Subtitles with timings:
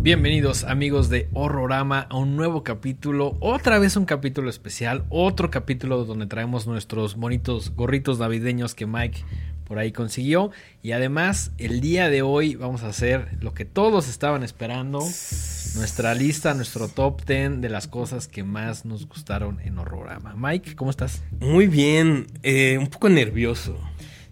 [0.00, 6.06] Bienvenidos amigos de Horrorama a un nuevo capítulo, otra vez un capítulo especial, otro capítulo
[6.06, 9.22] donde traemos nuestros bonitos gorritos navideños que Mike
[9.64, 10.52] por ahí consiguió
[10.82, 16.14] y además el día de hoy vamos a hacer lo que todos estaban esperando, nuestra
[16.14, 20.34] lista, nuestro top 10 de las cosas que más nos gustaron en Horrorama.
[20.34, 21.22] Mike, ¿cómo estás?
[21.40, 23.78] Muy bien, eh, un poco nervioso.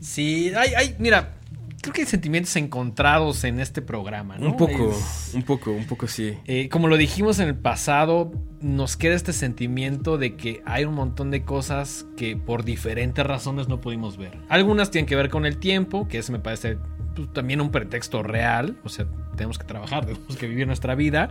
[0.01, 1.35] Sí, hay, hay, mira,
[1.81, 4.47] creo que hay sentimientos encontrados en este programa, ¿no?
[4.49, 6.37] Un poco, Es- un poco, un poco sí.
[6.47, 8.31] eh, como lo dijimos en el pasado,
[8.61, 13.69] nos queda este sentimiento de que hay un montón de cosas que por diferentes razones
[13.69, 14.39] no pudimos ver.
[14.49, 16.79] Algunas tienen que ver con el tiempo, que ese me parece
[17.19, 21.31] pues, también un pretexto real, o sea, tenemos que trabajar, tenemos que vivir nuestra vida.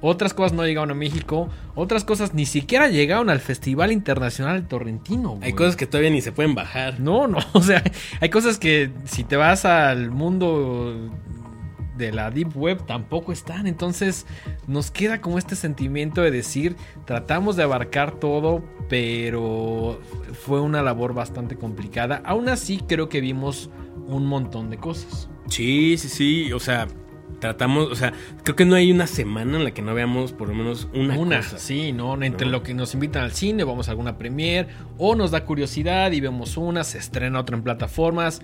[0.00, 5.38] Otras cosas no llegaron a México, otras cosas ni siquiera llegaron al Festival Internacional Torrentino.
[5.42, 7.00] Hay cosas que todavía ni se pueden bajar.
[7.00, 7.82] No, no, o sea,
[8.20, 11.10] hay cosas que si te vas al mundo
[12.00, 13.68] de la Deep Web tampoco están.
[13.68, 14.26] Entonces
[14.66, 20.00] nos queda como este sentimiento de decir, tratamos de abarcar todo, pero
[20.32, 22.22] fue una labor bastante complicada.
[22.24, 23.70] Aún así creo que vimos
[24.10, 25.28] un montón de cosas.
[25.48, 26.52] Sí, sí, sí.
[26.52, 26.86] O sea,
[27.40, 28.12] tratamos, o sea,
[28.44, 31.18] creo que no hay una semana en la que no veamos por lo menos una,
[31.18, 31.58] Una, cosa.
[31.58, 32.20] sí, ¿no?
[32.22, 32.52] Entre ¿no?
[32.52, 36.20] lo que nos invitan al cine, vamos a alguna premier, o nos da curiosidad y
[36.20, 38.42] vemos una, se estrena otra en plataformas.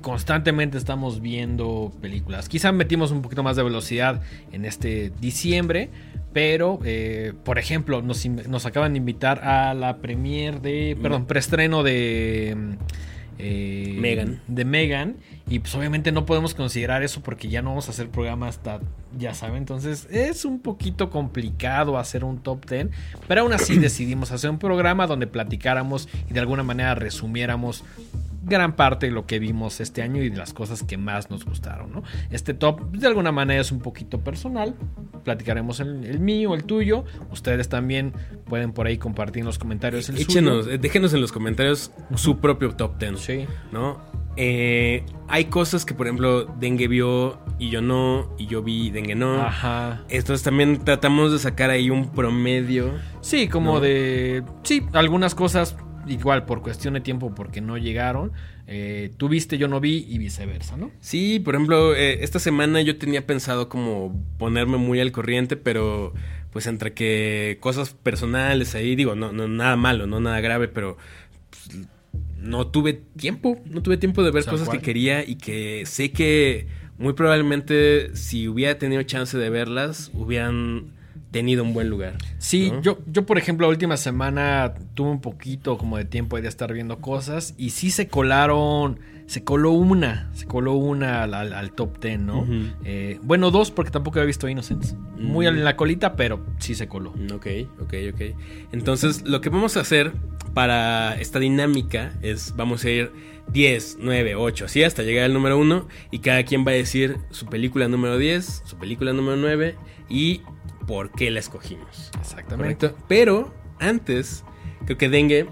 [0.00, 2.48] Constantemente estamos viendo películas.
[2.48, 5.90] Quizá metimos un poquito más de velocidad en este diciembre,
[6.32, 11.82] pero, eh, por ejemplo, nos, nos acaban de invitar a la premier de, perdón, preestreno
[11.84, 12.76] de...
[13.38, 14.40] eh, Megan.
[14.46, 15.16] de Megan
[15.48, 18.80] y pues obviamente no podemos considerar eso porque ya no vamos a hacer programa hasta
[19.18, 22.88] ya saben entonces es un poquito complicado hacer un top 10
[23.28, 27.84] pero aún así decidimos hacer un programa donde platicáramos y de alguna manera resumiéramos
[28.44, 31.44] gran parte de lo que vimos este año y de las cosas que más nos
[31.44, 32.02] gustaron ¿no?
[32.30, 34.74] este top de alguna manera es un poquito personal
[35.24, 38.12] platicaremos el, el mío el tuyo ustedes también
[38.46, 40.74] pueden por ahí compartir en los comentarios el Échenos, suyo.
[40.74, 43.18] eh, déjenos en los comentarios su propio top 10.
[43.20, 44.00] sí ¿no?
[44.36, 48.90] Eh, hay cosas que, por ejemplo, Dengue vio y yo no, y yo vi y
[48.90, 49.42] Dengue no.
[49.42, 52.94] ajá Entonces también tratamos de sacar ahí un promedio.
[53.20, 53.80] Sí, como ¿No?
[53.80, 54.42] de.
[54.62, 55.76] Sí, algunas cosas
[56.06, 58.32] igual por cuestión de tiempo porque no llegaron.
[58.66, 60.90] Eh, tú viste, yo no vi y viceversa, ¿no?
[61.00, 66.14] Sí, por ejemplo, eh, esta semana yo tenía pensado como ponerme muy al corriente, pero
[66.52, 70.96] pues entre que cosas personales ahí, digo, no, no nada malo, no nada grave, pero
[71.50, 71.86] pues,
[72.38, 76.66] no tuve tiempo, no tuve tiempo de ver cosas que quería y que sé que
[76.98, 80.92] muy probablemente si hubiera tenido chance de verlas, hubieran
[81.32, 82.14] tenido un buen lugar.
[82.38, 82.80] Sí, ¿no?
[82.82, 86.72] yo, yo por ejemplo, la última semana tuve un poquito como de tiempo de estar
[86.72, 91.72] viendo cosas y sí se colaron, se coló una, se coló una al, al- al
[91.72, 92.46] top 10, ¿no?
[92.84, 94.94] Eh, bueno, dos porque tampoco había visto Innocence.
[95.18, 95.48] Muy Mm.
[95.48, 97.10] en la colita, pero sí se coló.
[97.34, 97.46] Ok,
[97.80, 98.20] ok, ok.
[98.72, 100.12] Entonces, lo que vamos a hacer
[100.52, 103.10] para esta dinámica es, vamos a ir
[103.52, 107.16] 10, 9, 8, así hasta llegar al número 1 y cada quien va a decir
[107.30, 109.76] su película número 10, su película número 9
[110.10, 110.42] y
[110.86, 112.10] por qué la escogimos.
[112.20, 112.76] Exactamente.
[112.88, 113.04] ¿Correcto?
[113.08, 114.44] Pero antes,
[114.84, 115.48] creo que Dengue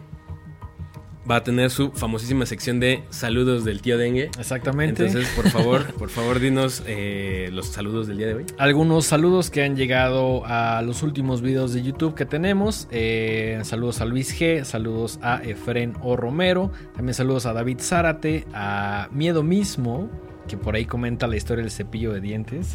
[1.31, 4.31] va a tener su famosísima sección de saludos del tío Dengue.
[4.39, 5.07] Exactamente.
[5.07, 8.47] Entonces, por favor, por favor, dinos eh, los saludos del día de hoy.
[8.59, 12.89] algunos saludos que han llegado a los últimos videos de YouTube que tenemos.
[12.91, 18.47] Eh, saludos a Luis G, saludos a Efren O Romero, también saludos a David Zárate,
[18.53, 20.11] a Miedo Mismo,
[20.51, 22.75] que por ahí comenta la historia del cepillo de dientes.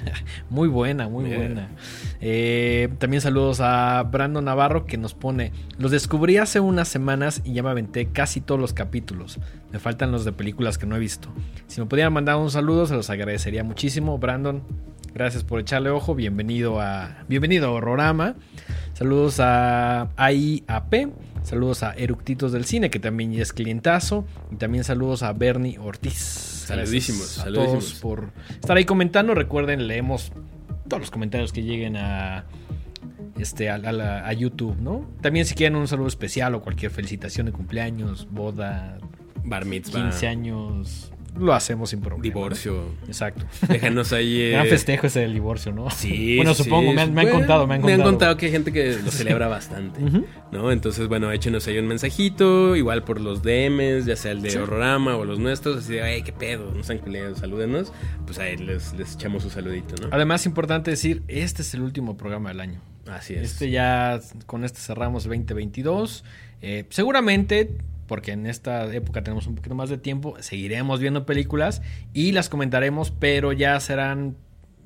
[0.50, 1.70] muy buena, muy buena.
[2.20, 7.54] Eh, también saludos a Brandon Navarro que nos pone, los descubrí hace unas semanas y
[7.54, 9.40] ya me aventé casi todos los capítulos.
[9.72, 11.30] Me faltan los de películas que no he visto.
[11.66, 14.18] Si me pudieran mandar un saludo, se los agradecería muchísimo.
[14.18, 14.62] Brandon,
[15.14, 16.14] gracias por echarle ojo.
[16.14, 18.34] Bienvenido a, bienvenido a Horrorama.
[18.92, 21.08] Saludos a AIAP.
[21.42, 24.26] Saludos a Eructitos del Cine, que también ya es clientazo.
[24.52, 26.53] Y también saludos a Bernie Ortiz.
[26.66, 27.84] Saludísimos, a saludísimos.
[27.84, 29.34] todos por estar ahí comentando.
[29.34, 30.32] Recuerden, leemos
[30.88, 32.44] todos los comentarios que lleguen a
[33.38, 35.08] este a, a a YouTube, ¿no?
[35.20, 38.98] También si quieren un saludo especial o cualquier felicitación de cumpleaños, boda,
[39.44, 42.22] Bar mitzvah, 15 años, lo hacemos sin problema.
[42.22, 42.72] divorcio.
[43.00, 43.06] ¿no?
[43.06, 43.44] Exacto.
[43.68, 44.40] Déjanos ahí.
[44.42, 45.90] eh, Gran festejo ese del divorcio, ¿no?
[45.90, 46.36] Sí.
[46.44, 46.96] Bueno, supongo, sí.
[46.96, 48.36] me han, me han Bueno, contado, me han contado.
[48.36, 50.00] que hay gente que lo celebra bastante.
[50.52, 50.70] ¿No?
[50.72, 54.58] Entonces, bueno, échenos ahí un mensajito, igual por los DMs, ya sea el de Sí.
[54.58, 57.92] Horrorama o los nuestros, así de, ay, qué pedo, no sean culeros, salúdenos.
[58.26, 60.08] Pues ahí les, les echamos su saludito, ¿no?
[60.12, 62.80] Además, importante decir, este es el último programa del año.
[63.08, 63.42] Así es.
[63.52, 66.24] Este ya, con este cerramos 2022.
[66.62, 67.70] Eh, seguramente
[68.06, 72.48] porque en esta época tenemos un poquito más de tiempo, seguiremos viendo películas y las
[72.48, 74.36] comentaremos, pero ya serán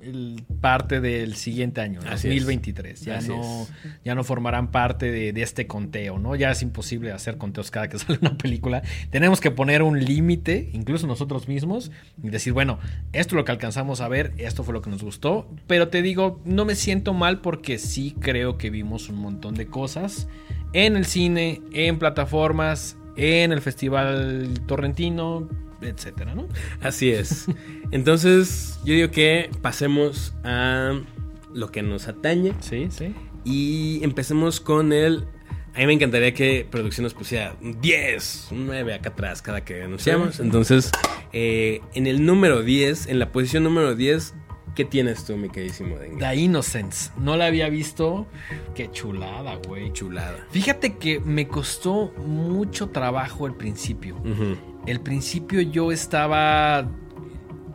[0.01, 3.01] el- parte del siguiente año, Así 2023.
[3.01, 3.05] es.
[3.05, 3.73] Ya Así no, es.
[4.05, 6.37] ya no formarán parte de, de este conteo, ¿no?
[6.37, 8.83] Ya es imposible hacer conteos cada que sale una película.
[9.11, 11.91] Tenemos que poner un límite, incluso nosotros mismos,
[12.23, 12.79] y decir, bueno,
[13.13, 15.51] esto es lo que alcanzamos a ver, esto fue lo que nos gustó.
[15.67, 19.67] Pero te digo, no me siento mal porque sí creo que vimos un montón de
[19.67, 20.29] cosas
[20.75, 25.49] en el cine, en plataformas, en el festival torrentino,
[25.83, 26.49] etcétera, ¿no?
[26.81, 27.47] Así es.
[27.91, 30.99] Entonces, yo digo que pasemos a
[31.53, 33.15] lo que nos atañe Sí, sí.
[33.45, 35.25] y empecemos con el...
[35.75, 39.65] A mí me encantaría que producción nos pusiera un 10, un 9 acá atrás cada
[39.65, 40.41] que anunciamos.
[40.41, 40.91] Entonces,
[41.33, 44.35] eh, en el número 10, en la posición número 10,
[44.79, 46.25] ¿qué tienes tú, mi queridísimo Dengue?
[46.25, 47.11] The Innocence.
[47.19, 48.29] No la había visto.
[48.77, 49.93] Qué chulada, güey.
[49.93, 50.47] Chulada.
[50.51, 54.15] Fíjate que me costó mucho trabajo el principio.
[54.19, 54.57] Ujú.
[54.87, 56.89] El principio yo estaba.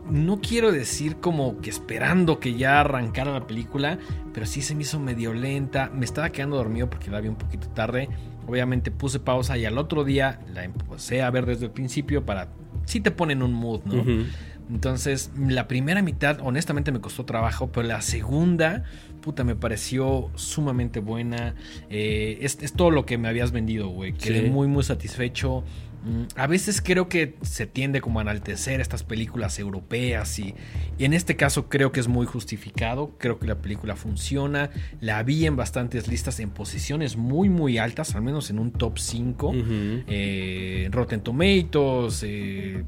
[0.09, 3.99] No quiero decir como que esperando que ya arrancara la película,
[4.33, 5.91] pero sí se me hizo medio lenta.
[5.93, 8.07] Me estaba quedando dormido porque la vi un poquito tarde.
[8.47, 12.47] Obviamente puse pausa y al otro día la empecé a ver desde el principio para.
[12.85, 14.01] Sí te ponen un mood, ¿no?
[14.01, 14.23] Ujú.
[14.69, 18.83] Entonces, la primera mitad, honestamente, me costó trabajo, pero la segunda,
[19.21, 21.55] puta, me pareció sumamente buena.
[21.89, 24.13] Eh, es, es todo lo que me habías vendido, güey.
[24.13, 24.49] Quedé Sí.
[24.49, 25.63] muy, muy satisfecho.
[26.05, 30.53] Mm, A veces creo que se tiende como a enaltecer estas películas europeas y,
[30.97, 33.15] y en este caso creo que es muy justificado.
[33.17, 34.69] Creo que la película funciona.
[34.99, 38.97] La vi en bastantes listas en posiciones muy, muy altas, al menos en un top
[38.97, 39.59] 5 Ujú.
[40.07, 42.83] eh, Rotten Tomatoes, eh,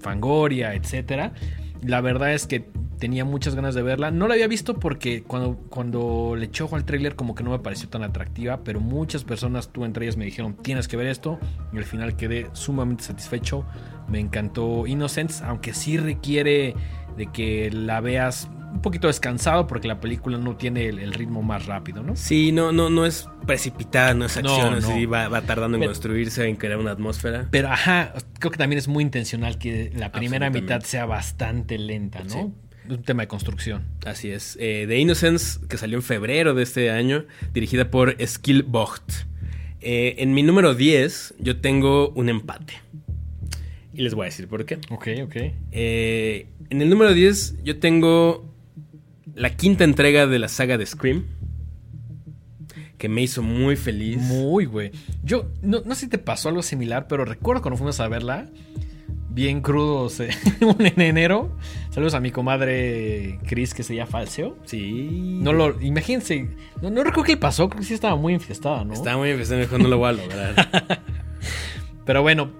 [0.00, 1.32] Fangoria, etcétera.
[1.82, 2.66] La verdad es que
[2.98, 4.10] tenía muchas ganas de verla.
[4.10, 7.58] No la había visto porque cuando, cuando le echó al tráiler como que no me
[7.58, 11.38] pareció tan atractiva, pero muchas personas, tú entre ellas, me dijeron, tienes que ver esto.
[11.72, 13.64] Y al final quedé sumamente satisfecho.
[14.08, 16.74] Me encantó Innocence, aunque sí requiere
[17.16, 21.42] de que la veas un poquito descansado porque la película no tiene el, el ritmo
[21.42, 22.16] más rápido, ¿no?
[22.16, 24.76] Sí, no, no, no es precipitada, no es acción, no.
[24.78, 27.48] así va, va tardando en Pero- construirse, en crear una atmósfera.
[27.50, 32.22] Pero ajá, creo que también es muy intencional que la primera mitad sea bastante lenta,
[32.24, 32.30] ¿no?
[32.30, 32.38] Sí.
[32.86, 33.84] Es un tema de construcción.
[34.06, 34.56] Así es.
[34.60, 39.12] Eh, The Innocence, que salió en febrero de este año, dirigida por Skill Bocht.
[39.82, 42.74] Eh, en mi número 10, yo tengo un empate.
[43.92, 44.76] Y les voy a decir por qué.
[44.90, 45.36] Ok, ok.
[45.72, 48.49] Eh, en el número 10, yo tengo
[49.40, 51.24] la quinta entrega de la saga de Scream.
[52.98, 54.18] Que me hizo muy feliz.
[54.18, 54.92] Muy, güey.
[55.24, 58.50] Yo, no, no sé si te pasó algo similar, pero recuerdo cuando fuimos a verla,
[59.30, 60.28] bien crudos, eh,
[60.60, 61.56] en enero.
[61.88, 64.58] Saludos a mi comadre Chris, que se llama Falseo.
[64.66, 65.38] Sí.
[65.40, 66.46] No lo, imagínense,
[66.82, 68.92] no, no recuerdo qué pasó, creo que sí estaba muy enfiestada, ¿no?
[68.92, 71.00] Estaba muy empezando, mejor no lo voy a lograr.
[72.04, 72.50] Pero bueno,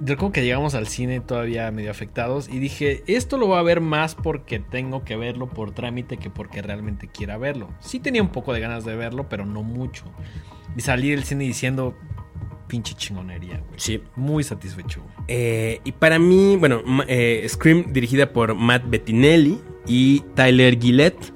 [0.00, 3.80] recuerdo que llegamos al cine todavía medio afectados y dije, esto lo voy a ver
[3.80, 7.68] más porque tengo que verlo por trámite que porque realmente quiera verlo.
[7.80, 10.04] Sí tenía un poco de ganas de verlo, pero no mucho.
[10.76, 11.96] Y salí del cine diciendo,
[12.66, 13.78] pinche chingonería, güey.
[13.78, 14.02] sí.
[14.16, 15.02] Muy satisfecho.
[15.28, 21.32] Eh, y para mí, bueno, eh, Scream dirigida por Matt Bettinelli y Tyler Gillette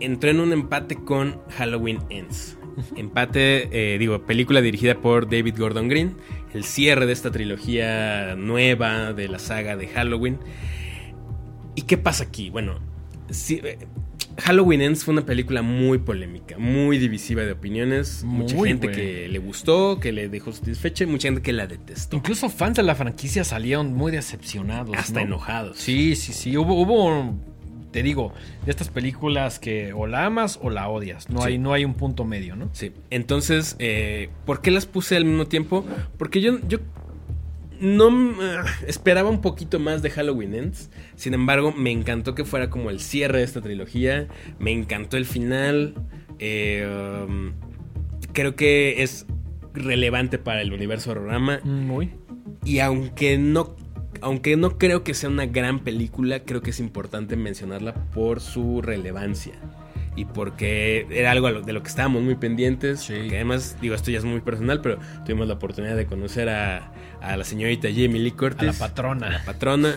[0.00, 2.58] entró en un empate con Halloween Ends.
[2.96, 6.16] Empate, eh, digo, película dirigida por David Gordon Green,
[6.54, 10.38] el cierre de esta trilogía nueva de la saga de Halloween.
[11.74, 12.50] ¿Y qué pasa aquí?
[12.50, 12.78] Bueno,
[13.50, 13.78] eh,
[14.38, 18.22] Halloween Ends fue una película muy polémica, muy divisiva de opiniones.
[18.24, 22.16] mucha gente que le gustó, que le dejó satisfecha y mucha gente que la detestó.
[22.16, 24.96] Incluso fans de la franquicia salieron muy decepcionados.
[24.96, 25.26] Hasta ¿no?
[25.26, 25.76] enojados.
[25.78, 26.56] Sí, sí, sí.
[26.56, 27.34] Hubo, hubo,
[27.94, 28.32] te digo,
[28.64, 31.30] de estas películas que o la amas o la odias.
[31.30, 31.46] No, Sí.
[31.46, 32.68] hay, no hay un punto medio, ¿no?
[32.72, 32.90] Sí.
[33.10, 35.86] Entonces, eh, ¿por qué las puse al mismo tiempo?
[36.18, 36.78] Porque yo, yo
[37.80, 38.08] no
[38.42, 38.56] eh,
[38.88, 40.90] esperaba un poquito más de Halloween Ends.
[41.14, 44.26] Sin embargo, me encantó que fuera como el cierre de esta trilogía.
[44.58, 45.94] Me encantó el final.
[46.40, 47.52] Eh, um,
[48.32, 49.24] creo que es
[49.72, 51.60] relevante para el universo horrorama.
[51.62, 52.10] Muy.
[52.64, 53.76] Y aunque no,
[54.24, 58.82] aunque no creo que sea una gran película, creo que es importante mencionarla por su
[58.82, 59.52] relevancia.
[60.16, 63.00] Y porque era algo de lo que estábamos muy pendientes.
[63.00, 63.14] Sí.
[63.18, 66.92] Porque además, digo, esto ya es muy personal, pero tuvimos la oportunidad de conocer a,
[67.20, 68.60] a la señorita Jamie Lee Curtis.
[68.62, 69.42] A la patrona.
[69.44, 69.94] patrona.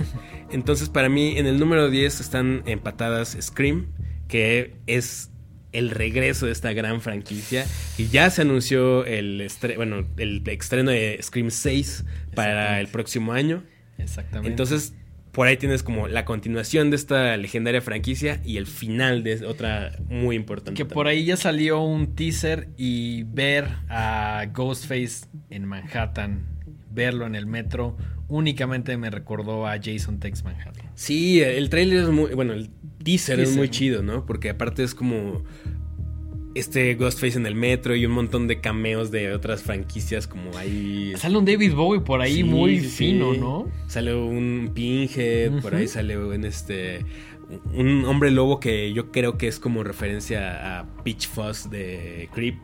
[0.51, 3.87] Entonces, para mí, en el número 10 están empatadas Scream,
[4.27, 5.29] que es
[5.71, 7.67] el regreso de esta gran franquicia.
[7.99, 13.33] Y ya se anunció el, estre- bueno, el estreno de Scream 6 para el próximo
[13.33, 13.63] año.
[13.97, 14.49] Exactamente.
[14.49, 14.93] Entonces,
[15.31, 19.91] por ahí tienes como la continuación de esta legendaria franquicia y el final de otra
[20.09, 20.77] muy importante.
[20.77, 26.57] Que por ahí ya salió un teaser y ver a Ghostface en Manhattan
[26.89, 27.95] verlo en el metro
[28.27, 30.89] únicamente me recordó a Jason Tex Manhattan.
[30.95, 32.33] Sí, el trailer es muy.
[32.33, 32.69] Bueno, el
[33.03, 34.25] teaser es muy chido, ¿no?
[34.25, 35.43] Porque aparte es como.
[36.57, 41.13] Este Ghostface en el metro y un montón de cameos de otras franquicias como ahí.
[41.17, 43.39] Sale un David Bowie por ahí Sí, muy sí, fino, sí.
[43.39, 43.67] ¿no?
[43.87, 47.05] Sale un Pinhead, por ahí sale un este.
[47.73, 52.57] Un hombre lobo que yo creo que es como referencia a Peach Fuzz de Creep.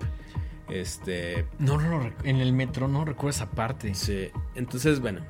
[0.70, 1.46] Este.
[1.60, 3.94] No, no, no, en el metro no recuerdo esa parte.
[3.94, 4.28] sí.
[4.56, 5.22] Entonces, bueno.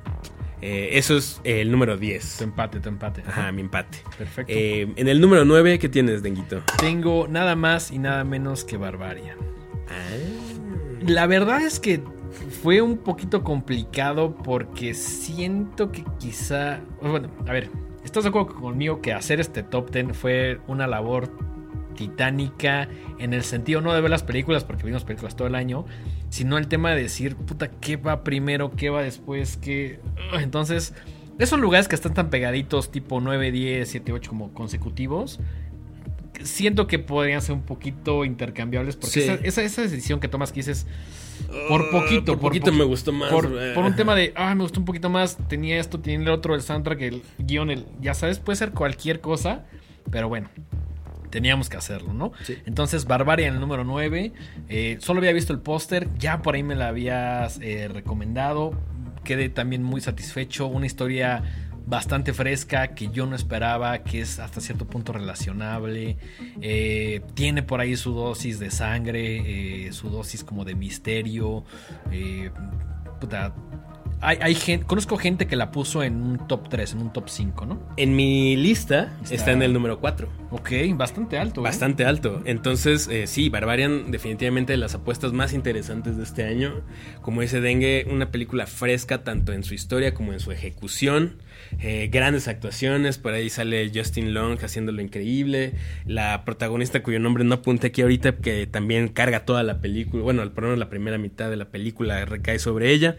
[0.60, 2.38] Eh, eso es el número 10.
[2.38, 3.22] Tu empate, tu empate.
[3.26, 3.98] Ajá, mi empate.
[4.16, 4.52] Perfecto.
[4.52, 6.62] Eh, en el número 9, ¿qué tienes, Denguito?
[6.78, 9.38] Tengo nada más y nada menos que Barbarian.
[9.88, 11.04] Ah.
[11.06, 12.02] La verdad es que
[12.62, 16.80] fue un poquito complicado porque siento que quizá...
[17.00, 17.70] Bueno, a ver,
[18.04, 21.30] ¿estás de acuerdo conmigo que hacer este top 10 fue una labor
[21.94, 25.86] titánica en el sentido no de ver las películas, porque vimos películas todo el año,
[26.34, 28.72] sino el tema de decir, puta, ¿qué va primero?
[28.74, 29.56] ¿Qué va después?
[29.56, 30.00] ¿Qué...?
[30.40, 30.92] Entonces,
[31.38, 35.38] esos lugares que están tan pegaditos, tipo 9, 10, 7, 8 como consecutivos,
[36.42, 39.20] siento que podrían ser un poquito intercambiables, porque Sí.
[39.20, 40.86] esa, esa, esa decisión que tomas que dices,
[41.68, 43.30] por poquito, Por por poquito po- me gustó más.
[43.30, 46.28] por, por un tema de, ah, me gustó un poquito más, tenía esto, tenía el
[46.30, 49.64] otro, el soundtrack, el guion, el, ya sabes, puede ser cualquier cosa,
[50.10, 50.48] pero bueno,
[51.34, 52.30] teníamos que hacerlo, ¿no?
[52.44, 52.56] Sí.
[52.64, 54.32] Entonces, Barbarian, el número 9,
[54.68, 58.70] eh, solo había visto el póster, ya por ahí me la habías eh, recomendado,
[59.24, 61.42] quedé también muy satisfecho, una historia
[61.86, 66.18] bastante fresca que yo no esperaba, que es hasta cierto punto relacionable,
[66.60, 71.64] eh, tiene por ahí su dosis de sangre, eh, su dosis como de misterio,
[72.12, 72.52] eh,
[73.20, 73.56] puta,
[74.20, 77.28] hay, hay gente, conozco gente que la puso en un top 3, en un top
[77.28, 77.80] 5, ¿no?
[77.96, 80.28] En mi lista está, Está- en el número 4.
[80.50, 81.60] Ok, bastante alto.
[81.60, 81.64] ¿eh?
[81.64, 82.42] Bastante alto.
[82.44, 86.82] Entonces, eh, sí, Barbarian definitivamente de las apuestas más interesantes de este año.
[87.22, 91.36] Como dice Dengue, una película fresca tanto en su historia como en su ejecución.
[91.80, 95.72] Eh, grandes actuaciones, por ahí sale Justin Long haciéndolo increíble.
[96.06, 100.22] La protagonista cuyo nombre no apunté aquí ahorita, que también carga toda la película.
[100.22, 103.16] Bueno, al menos la primera mitad de la película recae sobre ella.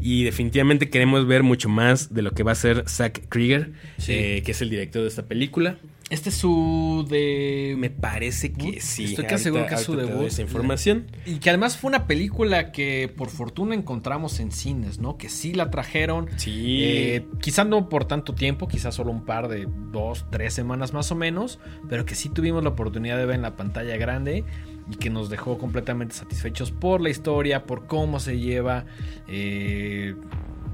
[0.00, 4.12] Y definitivamente queremos ver mucho más de lo que va a ser Zack Krieger, Sí.
[4.14, 5.76] eh, que es el director de esta película.
[6.10, 7.76] Este es su de...
[7.78, 9.04] Me parece que sí.
[9.04, 10.26] Estoy casi seguro que es su debut.
[10.26, 11.06] Esa información.
[11.24, 15.16] Y que además fue una película que por fortuna encontramos en cines, ¿no?
[15.16, 16.28] Que sí la trajeron.
[16.36, 16.80] Sí.
[16.82, 21.12] Eh, quizás no por tanto tiempo, quizás solo un par de dos, tres semanas más
[21.12, 24.44] o menos, pero que sí tuvimos la oportunidad de ver en la pantalla grande
[24.90, 28.84] y que nos dejó completamente satisfechos por la historia, por cómo se lleva,
[29.28, 30.16] eh,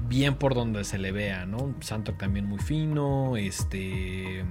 [0.07, 1.57] bien por donde se le vea, ¿no?
[1.57, 1.75] Un
[2.13, 4.43] también muy fino, este,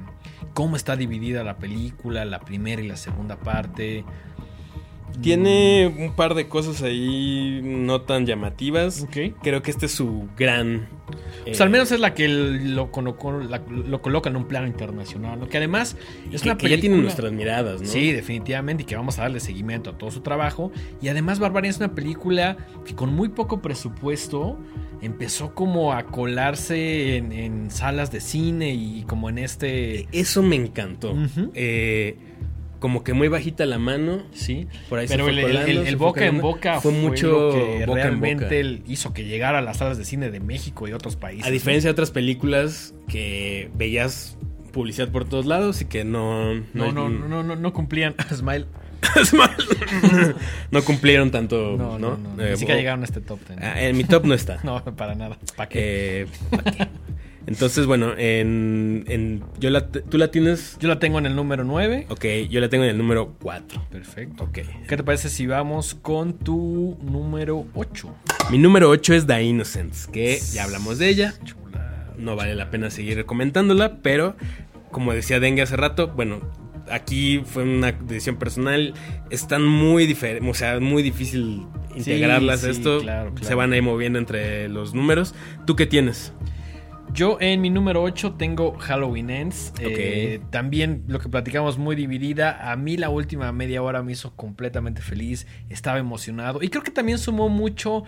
[0.55, 4.05] cómo está dividida la película, la primera y la segunda parte.
[5.23, 9.03] Tiene un par de cosas ahí no tan llamativas.
[9.05, 9.35] Ok.
[9.43, 10.89] Creo que este es su gran.
[11.45, 14.67] Pues eh, al menos es la que lo, colocó- la- lo coloca en un plano
[14.67, 15.49] internacional, ¿no?
[15.49, 15.97] que además
[16.33, 17.87] es que, una que ya tiene película- nuestras miradas, ¿no?
[17.87, 20.71] Sí, definitivamente, y que vamos a darle seguimiento a todo su trabajo.
[21.01, 24.59] Y además Barbarian es una película que con muy poco presupuesto
[25.01, 30.09] empezó como a colarse en, en salas de cine y como en este...
[30.13, 31.13] Eso me encantó.
[31.13, 31.53] Ujú.
[31.55, 32.17] Eh,
[32.79, 34.23] como que muy bajita la mano.
[34.33, 36.41] Sí, Por ahí se pero fue el, el- colando, el- se el fue boca en
[36.41, 38.83] boca Fue fue, mucho lo que boca en realmente boca.
[38.87, 41.47] hizo que llegara a las salas de cine de México y otros países.
[41.47, 44.37] A diferencia de otras películas que veías
[44.73, 46.55] publicidad por todos lados y que no.
[46.75, 48.15] No, no, no, no, no, no cumplían.
[48.35, 48.67] Smile.
[50.71, 51.77] No cumplieron tanto.
[51.79, 52.43] No, No, no, no.
[52.43, 53.61] Eh, Ni siquiera bo- llegaron a este top 10.
[53.63, 54.59] Ah, en mi top no está.
[54.65, 55.39] No, para nada.
[55.57, 56.23] ¿Para qué?
[56.23, 56.89] Eh, ¿pa' qué?
[57.47, 60.77] Entonces, bueno, en, en- yo la, tú la tienes.
[60.81, 62.07] Yo la tengo en el número 9.
[62.09, 63.87] Ok, yo la tengo en el número 4.
[63.91, 64.45] Perfecto.
[64.45, 64.59] Ok.
[64.89, 68.15] ¿Qué te parece si vamos con tu número 8?
[68.51, 71.35] Mi número 8 es The Innocents, que ya hablamos de ella.
[72.19, 74.37] No vale la pena seguir comentándola, pero
[74.91, 76.41] como decía Dengue hace rato, bueno,
[76.91, 78.95] aquí fue una decisión personal.
[79.31, 83.01] Están muy diferentes, o sea, muy difícil integrarlas sí, esto.
[83.03, 83.47] claro, claro.
[83.47, 85.35] Se van a ir moviendo entre los números.
[85.67, 86.33] ¿Tú qué tienes?
[87.17, 89.73] Yo en mi número 8 tengo Halloween Ends.
[89.81, 92.71] Eh, también lo que platicamos muy dividida.
[92.71, 95.47] A mí la última media hora me hizo completamente feliz.
[95.71, 96.63] Estaba emocionado.
[96.63, 98.05] Y creo que también sumó mucho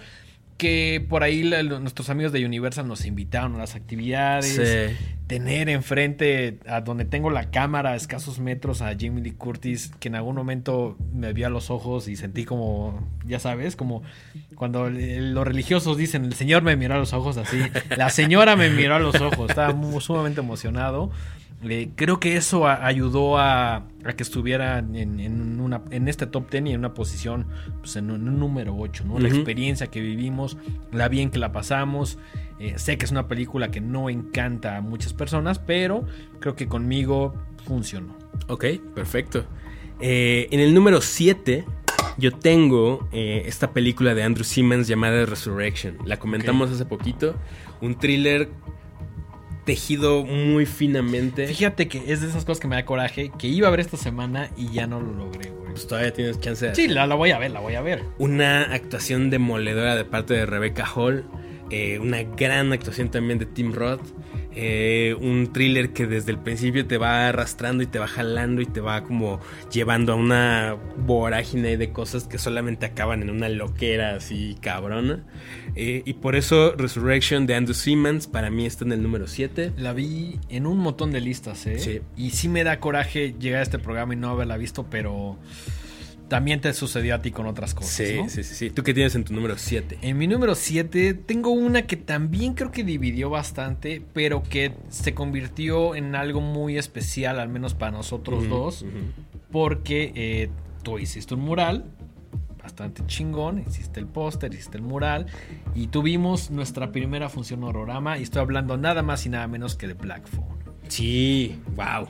[0.58, 4.58] que por ahí la- nuestros amigos de Universal nos invitaron a las actividades.
[5.28, 10.08] Tener enfrente a donde tengo la cámara a escasos metros a Jamie Lee Curtis, que
[10.08, 14.02] en algún momento me vio a los ojos y sentí como, ya sabes, como
[14.54, 17.58] cuando los religiosos dicen, el Señor me miró a los ojos así,
[17.96, 21.10] la señora me miró a los ojos, estaba sumamente emocionado.
[21.64, 26.70] Eh, creo que eso ayudó a, que estuviera en, una, en este top 10 y
[26.70, 27.46] en una posición
[27.80, 29.04] pues, en, un, número 8.
[29.04, 29.18] ¿no?
[29.18, 30.56] La experiencia que vivimos,
[30.92, 32.18] la bien que la pasamos.
[32.60, 36.04] Eh, sé que es una película que no encanta a muchas personas, pero
[36.38, 37.34] creo que conmigo
[37.66, 38.16] funcionó.
[38.46, 39.44] Ok, perfecto.
[40.00, 41.64] Eh, en el número 7
[42.18, 45.98] yo tengo esta película de Andrew Simmons llamada Resurrection.
[46.04, 47.34] La comentamos hace poquito.
[47.80, 48.48] Un thriller
[49.68, 51.46] tejido muy finamente.
[51.46, 53.98] Fíjate que es de esas cosas que me da coraje, que iba a ver esta
[53.98, 55.72] semana y ya no lo logré, güey.
[55.72, 56.74] Pues todavía tienes chance de...
[56.74, 58.02] Sí, la, la, voy a ver, la voy a ver.
[58.16, 61.26] Una actuación demoledora de parte de Rebecca Hall.
[61.68, 64.00] Eh, una gran actuación también de Tim Roth.
[64.60, 68.66] Eh, un thriller que desde el principio te va arrastrando y te va jalando y
[68.66, 69.38] te va como
[69.70, 75.24] llevando a una vorágine de cosas que solamente acaban en una loquera así cabrona.
[75.76, 79.74] Eh, y por eso Resurrection de Andrew Simmons para mí está en el número 7.
[79.76, 81.78] La vi en un montón de listas, ¿eh?
[81.78, 82.00] Sí.
[82.16, 85.38] Y sí me da coraje llegar a este programa y no haberla visto, pero
[86.28, 87.92] también te sucedió a ti con otras cosas.
[87.92, 88.70] Sí, sí, sí, sí.
[88.70, 89.98] ¿Tú qué tienes en tu número 7?
[90.02, 95.14] En mi número 7 tengo una que también creo que dividió bastante, pero que se
[95.14, 98.84] convirtió en algo muy especial, al menos para nosotros dos,
[99.50, 100.50] porque eh,
[100.82, 101.84] tú hiciste un mural
[102.62, 105.26] bastante chingón, hiciste el póster, hiciste el mural
[105.74, 109.86] y tuvimos nuestra primera función horrorama y estoy hablando nada más y nada menos que
[109.86, 110.58] de Black Phone.
[110.88, 112.08] Sí, wow.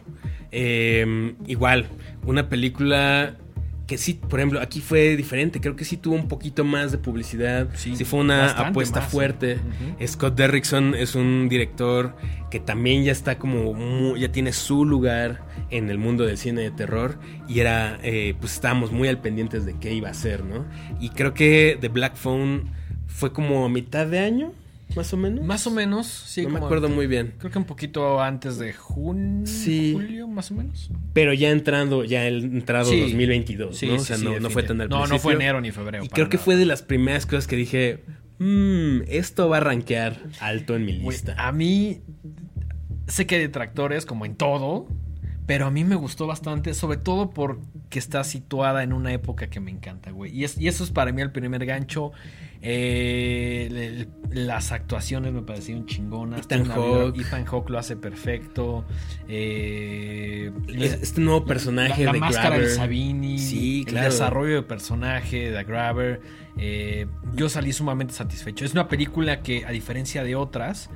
[0.50, 1.87] Em, igual,
[2.26, 3.37] una película
[3.88, 5.62] que sí, por ejemplo, aquí fue diferente.
[5.62, 7.71] Creo que sí tuvo un poquito más de publicidad.
[7.75, 9.59] Sí, fue una apuesta fuerte.
[10.07, 12.14] Scott Derrickson es un director
[12.50, 16.71] que también ya está como, ya tiene su lugar en el mundo del cine de
[16.71, 17.18] terror.
[17.49, 20.66] Y era, eh, pues estábamos muy al pendientes de qué iba a ser, ¿no?
[21.00, 22.71] Y creo que The Black Phone
[23.07, 24.52] fue como a mitad de año.
[24.97, 25.45] Más o menos.
[25.45, 26.42] Más o menos, sí.
[26.42, 27.35] No me acuerdo muy bien.
[27.38, 29.92] Creo que un poquito antes de junio, sí.
[29.92, 30.90] julio, más o menos.
[31.12, 33.95] Pero ya entrando, ya entrado 2022, ¿no?
[33.95, 36.04] o sea, no, fue tan al No, no fue enero ni febrero.
[36.04, 38.04] Y creo que fue de las primeras cosas que dije,
[38.38, 41.35] mmm, esto va a rankear alto en mi lista.
[41.38, 42.01] a mí,
[43.07, 44.88] sé que hay detractores, como en todo,
[45.48, 49.61] pero a mí me gustó bastante, sobre todo porque está situada en una época que
[49.61, 50.30] me encanta, güey.
[50.30, 52.12] Y, y eso es para mí el primer gancho.
[52.61, 56.42] Eh, las actuaciones me parecieron chingonas.
[56.42, 57.18] Ethan Hawke.
[57.18, 58.84] Ethan Hawke lo hace perfecto.
[59.26, 63.38] Eh, este nuevo personaje la, la máscara de Sabini.
[63.38, 66.20] Sí, El desarrollo de personaje de Grabber.
[66.58, 68.66] Eh, yo salí sumamente satisfecho.
[68.66, 70.90] Es una película que, a diferencia de otras,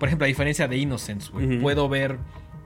[0.00, 1.30] por ejemplo, a diferencia de Innocence,
[1.62, 2.18] puedo ver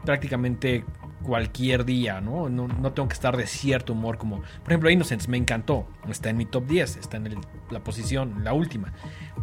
[0.09, 0.85] prácticamente
[1.23, 2.49] cualquier día, ¿no?
[2.49, 2.92] ¿no?
[2.92, 4.38] tengo que estar de cierto humor como...
[4.38, 7.37] Por ejemplo, Innocence me encantó, está en mi top 10, está en
[7.71, 8.94] la posición, la última.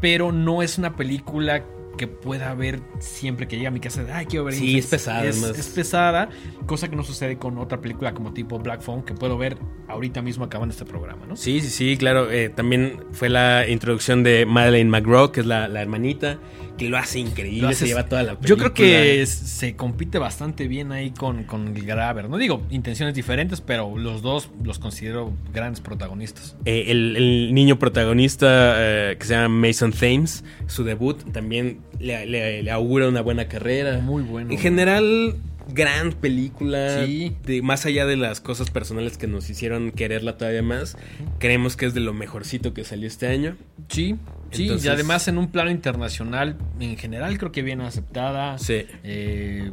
[0.02, 1.64] Pero no es una película
[1.96, 4.06] que pueda ver siempre que llega a mi casa.
[4.12, 4.56] Ay, quiero ver.
[4.56, 5.24] Sí, es pesada.
[5.24, 6.30] Es, pesada,
[6.66, 10.22] cosa que no sucede con otra película como tipo Black Phone, que puedo ver ahorita
[10.22, 11.36] mismo acabando este programa, ¿no?
[11.36, 12.32] Sí, sí, sí, claro.
[12.32, 16.40] Eh, también fue la introducción de Madeleine McGraw, que es la, hermanita,
[16.78, 18.50] que lo hace increíble, se lleva toda la película.
[18.50, 22.30] Yo creo que se compite bastante bien ahí con, con el Graver.
[22.30, 26.56] No digo intenciones diferentes, pero los dos los considero grandes protagonistas.
[26.66, 33.08] Eh, el, niño protagonista eh, que se llama Mason Thames, su debut también le, augura
[33.08, 34.00] una buena carrera.
[34.00, 34.52] Muy bueno.
[34.52, 35.36] En general,
[35.74, 37.06] gran película.
[37.06, 37.36] Sí.
[37.44, 40.98] De, más allá de las cosas personales que nos hicieron quererla todavía más,
[41.40, 43.56] creemos que es de lo mejorcito que salió este año.
[43.90, 44.16] Sí.
[44.52, 48.58] Sí, y además en un plano internacional, en general creo que bien aceptada.
[48.58, 48.86] Sí.
[49.04, 49.72] Eh,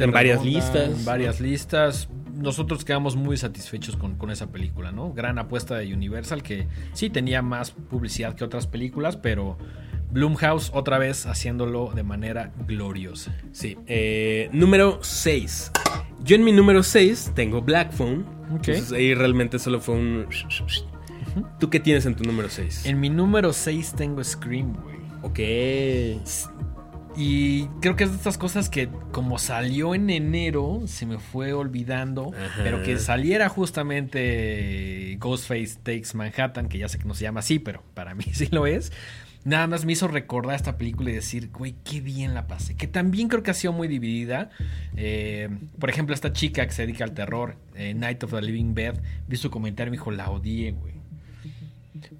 [0.00, 0.88] en varias listas.
[0.88, 2.08] En varias listas.
[2.34, 5.12] Nosotros quedamos muy satisfechos con, con, esa película, ¿no?
[5.12, 9.58] Gran apuesta de Universal que sí tenía más publicidad que otras películas, pero
[10.10, 13.36] Bloomhouse otra vez haciéndolo de manera gloriosa.
[13.52, 13.76] Sí.
[13.86, 15.72] Eh, número 6.
[16.24, 18.24] Yo en mi número 6 tengo Black Phone.
[18.50, 20.26] Entonces ahí realmente solo fue un...
[21.58, 22.86] ¿Tú qué tienes en tu número 6?
[22.86, 24.98] En mi número 6 tengo Scream, güey.
[25.22, 25.38] Ok.
[27.16, 31.52] Y creo que es de estas cosas que como salió en enero, se me fue
[31.52, 37.40] olvidando, pero que saliera justamente Ghostface Takes Manhattan, que ya sé que no se llama
[37.40, 38.92] así, pero para mí sí lo es
[39.44, 42.76] nada más me hizo recordar esta película y decir, güey, qué bien la pasé.
[42.76, 44.50] Que también creo que ha sido muy dividida.
[44.96, 48.74] Eh, por ejemplo, esta chica que se dedica al terror, eh, Night of the Living
[48.74, 50.97] Bed, vi su comentario y me dijo, la odié, güey.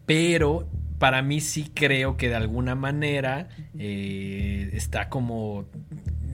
[0.07, 5.67] Pero para mí sí creo que de alguna manera eh, está como...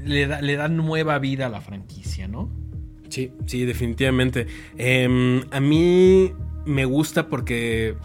[0.04, 2.50] Le da, le da nueva vida a la franquicia, ¿no?
[3.08, 4.46] Sí, sí, definitivamente.
[4.76, 6.32] Em, a mí
[6.66, 7.96] me gusta porque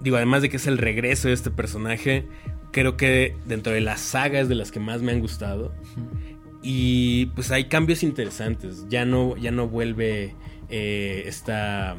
[0.00, 2.26] digo, además de que es el regreso de este personaje,
[2.72, 5.74] creo que dentro de las sagas de las que más me han gustado.
[6.62, 8.86] Y pues hay cambios interesantes.
[8.88, 10.34] Ya no, ya no vuelve
[10.68, 11.96] eh, esta.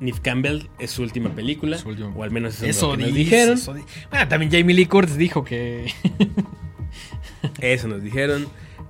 [0.00, 1.78] Nif Campbell es su última película.
[1.78, 2.08] Su última.
[2.16, 3.54] O al menos eso, es lo que nos dice, dijeron.
[3.54, 5.92] eso di- Ah, también Jamie Lee Curtis dijo que.
[7.60, 8.46] Eso nos dijeron.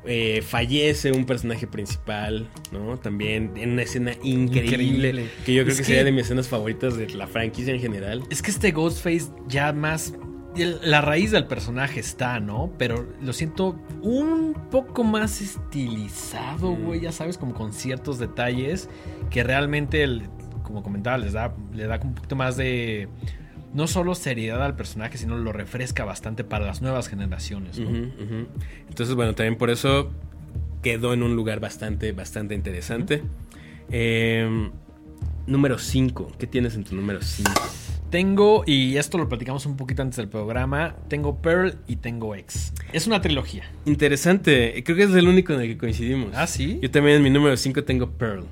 [0.07, 2.99] Eh, fallece un personaje principal, ¿no?
[2.99, 4.65] También en una escena increíble.
[4.87, 5.31] Increíble.
[5.45, 7.81] Que yo creo Es que, que- sería de mis escenas favoritas de la franquicia en
[7.81, 8.23] general.
[8.31, 10.15] Es que este Ghostface ya más.
[10.57, 12.73] La raíz del personaje está, ¿no?
[12.77, 16.85] Pero lo siento un poco más estilizado, Mm.
[16.85, 17.01] güey.
[17.03, 18.89] Ya sabes, como con ciertos detalles
[19.31, 20.29] que realmente, el-
[20.71, 23.09] como comentaba, les da, le da un poquito más de.
[23.75, 27.79] No solo seriedad al personaje, sino lo refresca bastante para las nuevas generaciones.
[27.79, 30.11] Entonces, bueno, también por eso
[30.83, 33.23] quedó en un lugar bastante, bastante interesante.
[33.91, 34.71] Eh,
[35.47, 36.33] número 5.
[36.39, 37.53] ¿Qué tienes en tu número 5?
[38.11, 42.73] Tengo, y esto lo platicamos un poquito antes del programa, tengo Pearl y tengo X.
[42.93, 43.71] Es una trilogía.
[43.85, 44.83] Interesante.
[44.85, 46.31] Creo que es el único en el que coincidimos.
[46.35, 46.81] ¿Ah, sí?
[46.83, 48.45] Yo también en mi número 5 tengo Pearl.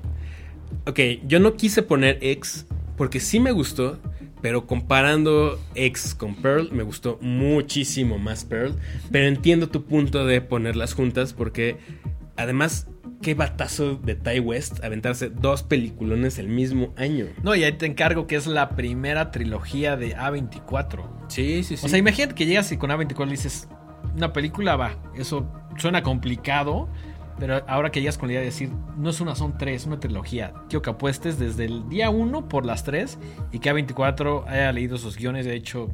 [0.85, 2.65] Ok, yo no quise poner X
[2.97, 3.99] porque sí me gustó,
[4.41, 8.75] pero comparando X con Pearl, me gustó muchísimo más Pearl.
[9.11, 11.77] Pero entiendo tu punto de ponerlas juntas porque
[12.37, 12.87] además,
[13.21, 17.27] qué batazo de Ty West aventarse dos peliculones el mismo año.
[17.43, 21.05] No, y ahí te encargo que es la primera trilogía de A24.
[21.27, 21.85] Sí, sí, sí.
[21.85, 23.67] O sea, imagínate que llegas y con A24 le dices,
[24.15, 26.89] una película va, eso suena complicado,
[27.39, 29.87] pero ahora que llegas con la idea de decir, no es una, son tres, es
[29.87, 30.53] una trilogía.
[30.69, 33.17] Quiero que apuestes desde el día uno por las tres
[33.51, 35.89] y que A24 haya leído sus guiones, de hecho,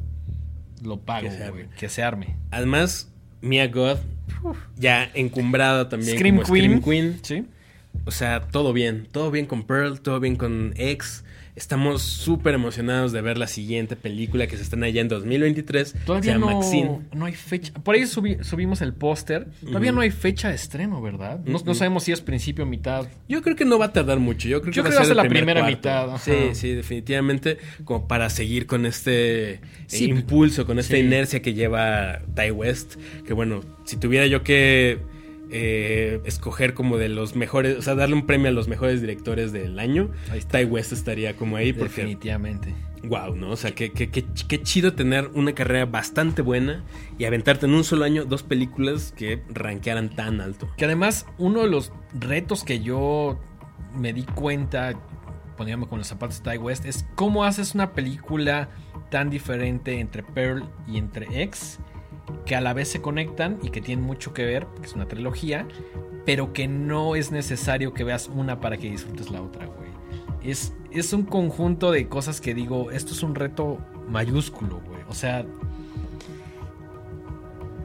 [0.82, 1.76] lo pago, Que se güey, arme.
[1.78, 2.36] que se arme.
[2.50, 3.98] Además, Mia God,
[4.76, 6.80] ya encumbrada también Scream como Queen.
[6.80, 7.18] Scream Queen.
[7.22, 7.46] Sí.
[8.04, 9.08] O sea, todo bien.
[9.10, 11.24] Todo bien con Pearl, todo bien con X.
[11.56, 15.88] Estamos súper emocionados de ver la siguiente película que se estrena ya en 2023.
[15.88, 17.00] se Todavía llama no, Maxine.
[17.14, 17.72] no hay fecha.
[17.72, 19.48] Por ahí subi- subimos el póster.
[19.64, 21.40] Todavía no hay fecha de estreno, ¿verdad?
[21.46, 23.06] No, sabemos si es principio o mitad.
[23.26, 24.48] Yo creo que no va a tardar mucho.
[24.48, 25.60] Yo creo que Yo va creo a ser va a el ser la primer primera
[25.60, 25.78] cuarto.
[25.78, 26.18] mitad, ajá.
[26.18, 27.56] Sí, sí, definitivamente.
[27.84, 30.04] Como para seguir con este Sí.
[30.10, 31.00] impulso, con esta Sí.
[31.00, 32.96] inercia que lleva Ty West.
[33.26, 34.98] Que bueno, si tuviera yo que
[35.50, 39.52] eh, escoger como de los mejores, o sea, darle un premio a los mejores directores
[39.52, 40.40] del año, Ahí.
[40.40, 42.74] Ty West estaría como ahí porque Definitivamente.
[43.04, 43.50] Wow, ¿no?
[43.50, 46.82] O sea, qué, qué, qué, qué chido tener una carrera bastante buena
[47.18, 50.68] y aventarte en un solo año dos películas que rankearan tan alto.
[50.76, 53.38] Que además, uno de los retos que yo
[53.94, 54.94] me di cuenta
[55.56, 58.68] poniéndome con los zapatos de Ty West es cómo haces una película
[59.10, 61.78] tan diferente entre Pearl y entre X
[62.44, 65.06] que a la vez se conectan y que tienen mucho que ver, que es una
[65.06, 65.66] trilogía,
[66.24, 69.90] pero que no es necesario que veas una para que disfrutes la otra, güey.
[70.42, 75.00] Es, es un conjunto de cosas que digo, esto es un reto mayúsculo, güey.
[75.08, 75.44] O sea,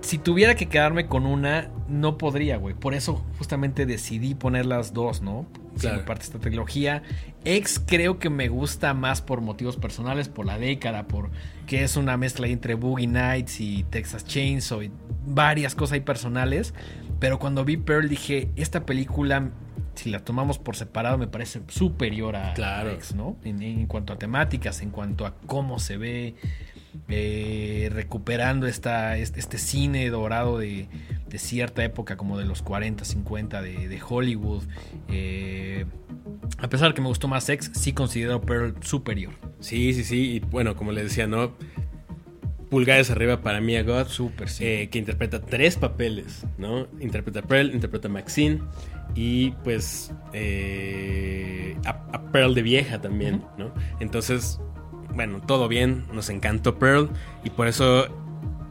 [0.01, 2.75] si tuviera que quedarme con una, no podría, güey.
[2.75, 5.45] Por eso justamente decidí poner las dos, ¿no?
[5.71, 5.79] Claro.
[5.79, 7.03] Siendo parte de esta trilogía.
[7.45, 11.29] X creo que me gusta más por motivos personales, por la década, por
[11.65, 14.91] que es una mezcla entre Boogie Nights y Texas Chainsaw y
[15.25, 16.73] varias cosas ahí personales.
[17.19, 19.49] Pero cuando vi Pearl dije, esta película,
[19.95, 22.89] si la tomamos por separado, me parece superior a, Claro.
[22.89, 23.37] a X, ¿no?
[23.43, 26.35] En, en cuanto a temáticas, en cuanto a cómo se ve,
[27.07, 30.87] eh, recuperando esta, este, este cine dorado de,
[31.31, 34.63] de cierta época, como de los 40, 50 de, de Hollywood.
[35.07, 35.85] Eh,
[36.57, 39.33] a pesar de que me gustó más X, sí considero Pearl superior.
[39.61, 40.35] Sí, sí, sí.
[40.35, 41.53] Y bueno, como les decía, ¿no?
[42.69, 44.07] Pulgares arriba para Mia God.
[44.07, 44.65] Súper, sí.
[44.65, 46.87] eh, que interpreta tres papeles, ¿no?
[46.99, 48.59] Interpreta a Pearl, interpreta a Maxine
[49.15, 53.43] y pues eh, a, a Pearl de vieja también.
[53.57, 53.73] ¿no?
[53.99, 54.59] Entonces,
[55.15, 57.09] bueno, todo bien, nos encantó Pearl
[57.43, 58.07] y por eso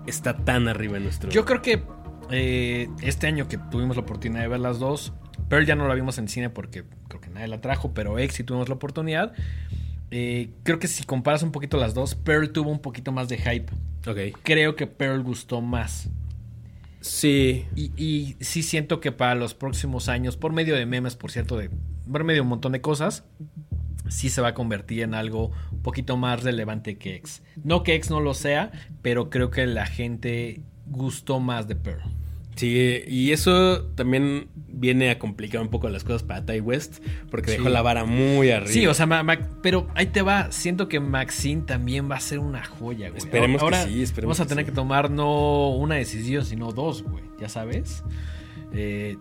[0.07, 1.31] está tan arriba en nuestro...
[1.31, 1.83] Yo creo que
[2.31, 5.13] eh, este año que tuvimos la oportunidad de ver las dos,
[5.49, 8.37] Pearl ya no la vimos en cine porque creo que nadie la trajo, pero X
[8.37, 9.33] sí tuvimos la oportunidad.
[10.11, 13.39] Eh, creo que si comparas un poquito las dos, Pearl tuvo un poquito más de
[13.39, 13.73] hype.
[14.43, 16.09] Creo que Pearl gustó más.
[17.01, 17.67] Sí.
[17.75, 21.57] Y, y sí siento que para los próximos años, por medio de memes, por cierto,
[21.57, 21.71] de
[22.11, 23.25] por medio de un montón de cosas,
[24.09, 27.43] sí se va a convertir en algo un poquito más relevante que X.
[27.63, 32.03] No que X no lo sea, pero creo que la gente gustó más de Pearl.
[32.61, 37.53] Sí, y eso también viene a complicar un poco las cosas para Ty West, porque
[37.53, 37.57] Sí.
[37.57, 38.71] dejó la vara muy arriba.
[38.73, 40.53] Sí, o sea, Ma- Ma- pero ahí te va.
[40.53, 43.19] Siento que Maxine también va a ser una joya, güey.
[43.19, 44.71] Esperemos que Ahora sí, esperemos Vamos a que tener sí.
[44.71, 47.25] que tomar no una decisión, sino dos, güey.
[47.41, 48.05] Ya sabes.
[48.73, 49.17] Eh,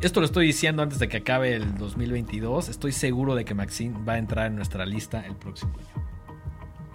[0.00, 2.68] esto lo estoy diciendo antes de que acabe el 2022.
[2.68, 6.06] Estoy seguro de que Maxine va a entrar en nuestra lista el próximo año.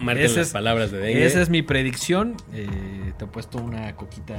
[0.00, 1.24] Marquen Ese las es- palabras de Dengue.
[1.24, 2.36] Esa es mi predicción.
[2.52, 2.68] Eh,
[3.18, 4.36] te he puesto una coquita.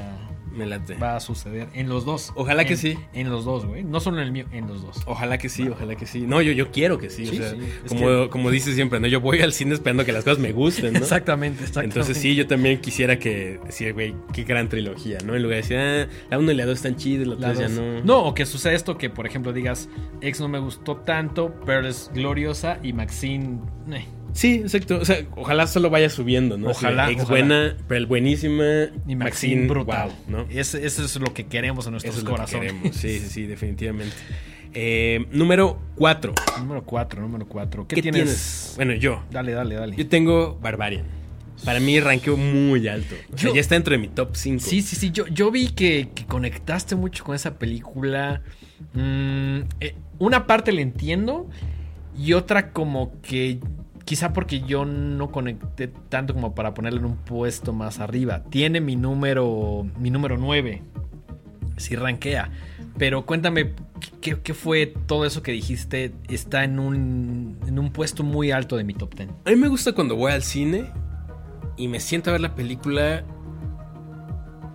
[0.57, 0.95] Me late.
[0.95, 2.33] va a suceder en los dos.
[2.35, 2.97] Ojalá que sí.
[3.13, 3.83] En los dos, güey.
[3.83, 5.01] No solo en el mío, en los dos.
[5.05, 6.21] Ojalá que sí, ojalá que sí.
[6.27, 7.23] No, yo, yo quiero que sí.
[7.27, 9.07] o Sí, sea, sí, como, que- como dices siempre, ¿no?
[9.07, 10.99] Yo voy al cine esperando que las cosas me gusten, ¿no?
[10.99, 11.93] Exactamente, exactamente.
[11.99, 15.35] Entonces sí, yo también quisiera que decir, güey, qué gran trilogía, ¿no?
[15.35, 17.59] En lugar de decir, ah, la 1 y la 2 están chidas, la La 3
[17.59, 18.03] ya no.
[18.03, 19.87] No, o que suceda esto que, por ejemplo, digas,
[20.21, 23.59] Ex no me gustó tanto, pero es gloriosa y Maxine.
[23.91, 24.05] eh.
[24.37, 24.99] Sí, exacto.
[24.99, 26.69] O sea, ojalá solo vaya subiendo, ¿no?
[26.69, 27.23] Ojalá, ojalá.
[27.23, 28.63] buena, pero el buenísima.
[29.07, 30.09] Y Maxine, Maxine, brutal.
[30.09, 30.45] wow, ¿no?
[30.51, 32.71] Eso es lo que queremos en nuestros Eso es lo que corazones.
[32.73, 32.95] queremos.
[32.95, 34.15] Sí, sí, sí, definitivamente.
[34.75, 36.35] Eh, número 4.
[36.59, 37.87] Número 4, número 4.
[37.87, 38.21] ¿Qué, ¿Qué, tienes?
[38.23, 38.73] tienes?
[38.75, 39.23] Bueno, yo.
[39.31, 39.95] Dale, dale, dale.
[39.95, 41.05] Yo tengo Barbarian.
[41.65, 43.15] Para mí ranqueó muy alto.
[43.33, 44.63] O sea, Yo- ya está dentro de mi top 5.
[44.63, 45.09] Sí, sí, sí.
[45.09, 48.43] Yo, yo vi que, que conectaste mucho con esa película.
[48.93, 51.49] Mm, eh, una parte la entiendo
[52.15, 53.59] y otra como que
[54.07, 58.43] quizá porque yo no conecté tanto como para ponerla en un puesto más arriba.
[58.49, 60.81] Tiene mi número, mi número 9.
[61.75, 62.49] Sí, ranquea.
[62.97, 63.73] Pero cuéntame,
[64.21, 66.13] ¿qué, qué fue todo eso que dijiste?
[66.29, 69.29] Está en un, en un puesto muy alto de mi top 10.
[69.45, 70.89] A mí me gusta cuando voy al cine
[71.75, 73.25] y me siento a ver la película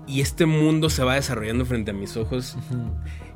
[0.07, 2.57] y este mundo se va desarrollando frente a mis ojos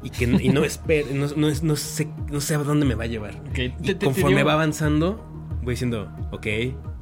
[0.02, 3.04] y que y no espero, no, no, no sé, no sé a dónde me va
[3.04, 3.34] a llevar.
[3.50, 5.35] Ok, Y te- te- te conforme va avanzando,
[5.66, 6.46] voy diciendo, ok,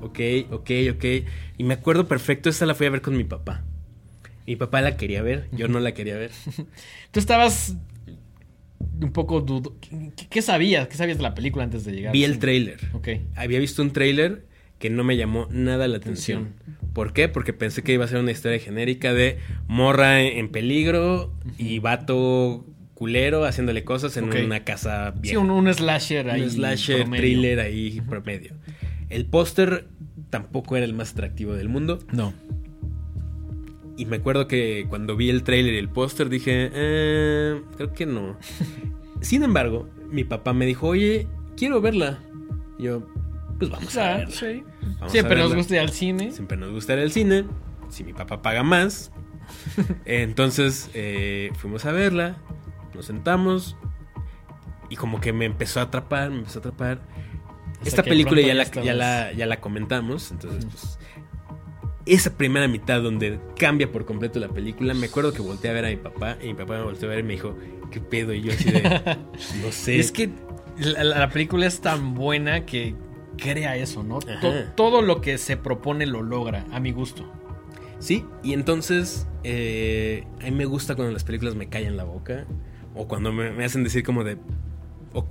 [0.00, 1.04] ok, ok, ok.
[1.58, 3.62] Y me acuerdo perfecto, esta la fui a ver con mi papá.
[4.46, 6.30] Mi papá la quería ver, yo no la quería ver.
[7.12, 7.76] Tú estabas
[9.00, 9.76] un poco dudo.
[9.82, 10.88] ¿Qué, qué sabías?
[10.88, 12.12] ¿Qué sabías de la película antes de llegar?
[12.14, 12.38] Vi el Sí.
[12.38, 12.80] tráiler.
[12.94, 13.08] Ok.
[13.36, 14.46] Había visto un tráiler
[14.78, 16.54] que no me llamó nada la atención.
[16.94, 17.28] ¿Por qué?
[17.28, 22.64] Porque pensé que iba a ser una historia genérica de morra en peligro y vato
[22.94, 25.38] culero haciéndole cosas en una casa Sí, vieja.
[25.40, 26.42] un, un slasher ahí.
[26.42, 27.22] un slasher, promedio.
[27.22, 28.54] thriller ahí promedio.
[29.10, 29.88] El póster
[30.30, 31.98] tampoco era el más atractivo del mundo.
[32.12, 32.32] No.
[33.96, 38.06] Y me acuerdo que cuando vi el tráiler y el póster dije, eh, creo que
[38.06, 38.36] no.
[39.20, 42.18] Sin embargo, mi papá me dijo, oye, quiero verla.
[42.78, 43.06] Y yo,
[43.58, 44.34] pues vamos a Ah, verla.
[44.34, 44.62] sí.
[44.98, 46.32] Vamos Siempre a nos gusta ir al cine.
[46.32, 47.44] Siempre nos gusta ir al cine.
[47.88, 49.12] Si mi papá paga más.
[50.04, 52.36] Entonces eh, fuimos a verla.
[52.94, 53.76] Nos sentamos.
[54.90, 57.00] Y como que me empezó a atrapar, me empezó a atrapar.
[57.84, 60.30] Esta película ya ya la, ya, la, ya la comentamos.
[60.30, 60.98] Entonces, pues.
[62.06, 65.86] Esa primera mitad donde cambia por completo la película, me acuerdo que volteé a ver
[65.86, 67.56] a mi papá y mi papá me volteó a ver y me dijo,
[67.90, 68.34] ¿qué pedo?
[68.34, 68.82] Y yo así de,
[69.62, 69.98] no sé.
[69.98, 70.28] Es que
[70.78, 72.94] la, la película es tan buena que
[73.38, 74.18] crea eso, ¿no?
[74.18, 77.24] To- todo lo que se propone lo logra, a mi gusto.
[78.00, 82.44] Sí, y entonces eh, a mí me gusta cuando las películas me callan la boca
[82.94, 84.36] o cuando me, me hacen decir como de,
[85.12, 85.30] ok,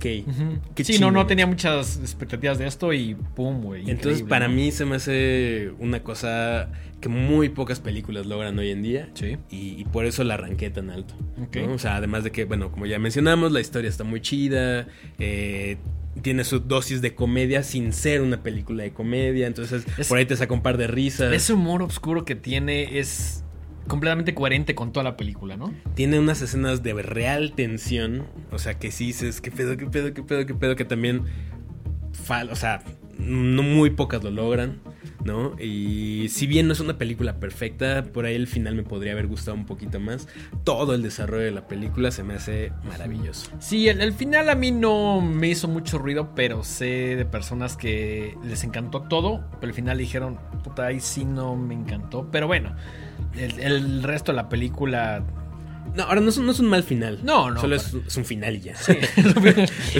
[0.74, 3.90] qué sí, no, no tenía muchas expectativas de esto y pum, güey.
[3.90, 4.54] Entonces para ¿no?
[4.54, 9.36] mí se me hace una cosa que muy pocas películas logran hoy en día Sí.
[9.50, 11.14] y, y por eso la arranqué tan alto.
[11.42, 11.56] Ok.
[11.56, 11.72] ¿no?
[11.74, 14.86] O sea, además de que, bueno, como ya mencionamos, la historia está muy chida,
[15.18, 15.76] eh,
[16.22, 20.24] tiene su dosis de comedia sin ser una película de comedia, entonces Es- por ahí
[20.24, 21.30] te saca un par de risas.
[21.34, 23.43] Ese humor oscuro que tiene es
[23.88, 25.72] completamente coherente con toda la película, ¿no?
[25.94, 28.24] Tiene unas escenas de real tensión.
[28.50, 31.22] O sea, que sí dices, qué pedo, qué pedo, qué pedo, qué pedo, que también.
[32.26, 32.82] fal- o sea,
[33.18, 34.80] no muy pocas lo logran,
[35.24, 35.54] ¿no?
[35.60, 39.26] Y si bien no es una película perfecta, por ahí el final me podría haber
[39.28, 40.26] gustado un poquito más.
[40.64, 43.50] Todo el desarrollo de la película se me hace maravilloso.
[43.60, 47.76] Sí, el, el final a mí no me hizo mucho ruido, pero sé de personas
[47.76, 52.28] que les encantó todo, pero al final dijeron, puta, ahí sí no me encantó.
[52.32, 52.74] Pero bueno,
[53.36, 55.24] el, el resto de la película...
[55.94, 57.20] No, ahora no es, un- no es un mal final.
[57.22, 58.72] No, no, Solo es, es un final y ya.
[58.72, 58.88] es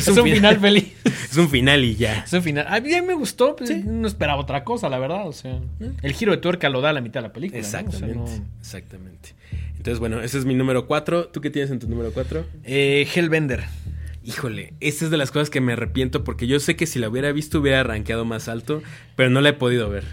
[0.08, 0.92] un, final feliz.
[1.30, 2.20] es un final y ya.
[2.24, 2.66] Es un final.
[2.68, 5.28] A mí me gustó, pues, no esperaba otra cosa, la verdad.
[5.28, 5.60] O sea,
[6.02, 7.60] el giro de tuerca lo da a la mitad de la película.
[7.60, 7.66] ¿no?
[7.66, 8.38] O sea, Exactamente.
[8.40, 9.34] no- Exactamente.
[9.76, 11.28] Entonces, bueno, ese es mi número 4.
[11.28, 12.44] ¿Tú qué tienes en tu número 4?
[12.64, 13.62] Eh, Hellbender.
[14.24, 17.08] Híjole, esta es de las cosas que me arrepiento porque yo sé que si la
[17.10, 18.82] hubiera visto hubiera rankeado más alto,
[19.16, 20.04] pero no la he podido ver.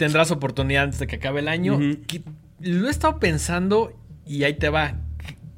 [0.00, 1.78] Tendrás oportunidad antes de que acabe el año.
[2.06, 2.22] Que-
[2.60, 3.92] Lo he estado pensando
[4.26, 4.94] y ahí te va.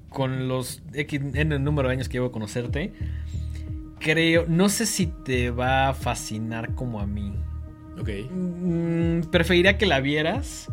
[0.09, 2.93] Con los N número de años que llevo a conocerte.
[3.99, 7.33] Creo, no sé si te va a fascinar como a mí.
[8.01, 8.09] Ok.
[8.31, 10.69] Mm, preferiría que la vieras.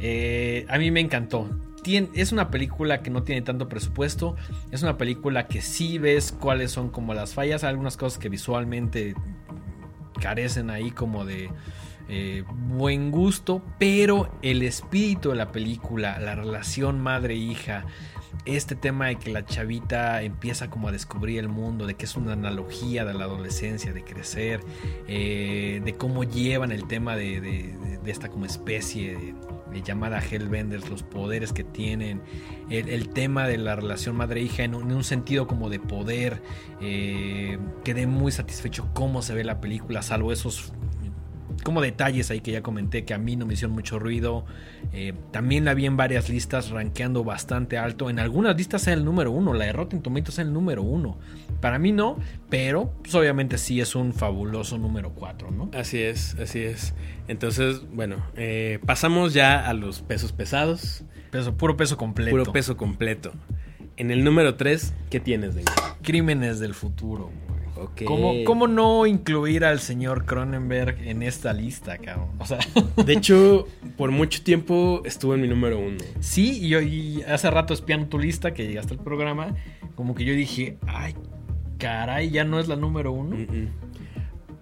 [0.00, 1.48] Eh, a mí me encantó.
[1.82, 4.36] Tien- es una película que no tiene tanto presupuesto.
[4.70, 7.64] Es una película que sí ves cuáles son como las fallas.
[7.64, 9.14] Algunas cosas que visualmente
[10.20, 11.50] carecen ahí como de
[12.08, 13.62] eh, buen gusto.
[13.78, 17.84] Pero el espíritu de la película, la relación madre-hija.
[18.46, 22.16] Este tema de que la chavita empieza como a descubrir el mundo, de que es
[22.16, 24.60] una analogía de la adolescencia, de crecer,
[25.06, 29.16] eh, de cómo llevan el tema de, de- esta como especie
[29.72, 32.20] de, llamada Hellbenders, los poderes que tienen,
[32.70, 36.42] el, tema de la relación madre-hija en, un sentido como de poder.
[36.80, 40.72] Eh, quedé muy satisfecho cómo se ve la película, salvo esos
[41.64, 44.44] como detalles ahí que ya comenté que a mí no me hicieron mucho ruido.
[44.92, 48.10] Eh, también la vi en varias listas, rankeando bastante alto.
[48.10, 51.18] En algunas listas es el número uno, la de Rotten Tomatoes es el número uno.
[51.60, 52.18] Para mí no,
[52.50, 55.70] pero pues, obviamente sí es un fabuloso número cuatro, ¿no?
[55.74, 56.94] Así es, así es.
[57.26, 61.04] Entonces, bueno, eh, pasamos ya a los pesos pesados.
[61.30, 62.30] Peso, puro peso completo.
[62.30, 63.32] Puro peso completo.
[63.96, 65.62] En el número 3, ¿qué tienes, de
[66.02, 67.30] Crímenes del futuro.
[68.04, 72.30] ¿Cómo, no incluir al señor Cronenberg en esta lista, cabrón?
[72.38, 72.58] O sea.
[73.04, 73.66] De hecho,
[73.96, 75.98] por mucho tiempo estuvo en mi número uno.
[76.20, 76.78] Sí, y, yo,
[77.28, 79.54] hace rato espiando tu lista que llegaste al programa,
[79.94, 81.14] como que yo dije, ay,
[81.78, 83.36] caray, ya no es la número uno.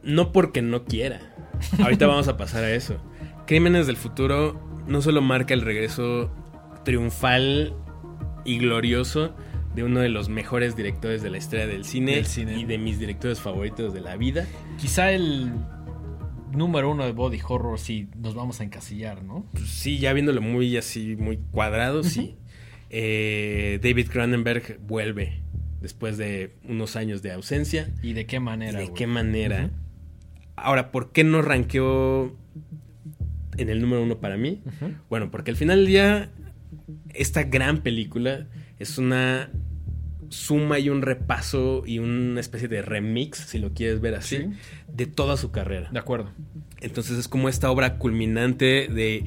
[0.02, 1.20] No porque no quiera.
[1.80, 2.96] Ahorita vamos a pasar a eso.
[3.46, 6.30] Crímenes del futuro no solo marca el regreso
[6.84, 7.74] triunfal
[8.44, 9.34] y glorioso
[9.74, 13.40] de uno de los mejores directores de la historia del cine, y de mis directores
[13.40, 14.46] favoritos de la vida.
[14.78, 15.52] Quizá el
[16.52, 19.46] número uno de body horror si nos vamos a encasillar, ¿no?
[19.52, 22.36] Pues sí, ya viéndolo muy así, muy cuadrado, sí.
[22.90, 25.40] Eh, David Cronenberg vuelve
[25.80, 27.90] después de unos años de ausencia.
[28.02, 28.78] ¿Y de qué manera?
[28.78, 29.70] ¿De qué manera?
[30.56, 32.36] Ahora, ¿por qué no ranqueó
[33.56, 34.62] en el número uno para mí?
[35.08, 36.30] Bueno, porque al final del día,
[37.14, 38.46] esta gran película
[38.78, 39.50] es una
[40.32, 44.48] suma y un repaso y una especie de remix, si lo quieres ver así,
[44.88, 45.90] de toda su carrera.
[45.92, 46.30] De acuerdo.
[46.80, 49.24] Entonces es como esta obra culminante de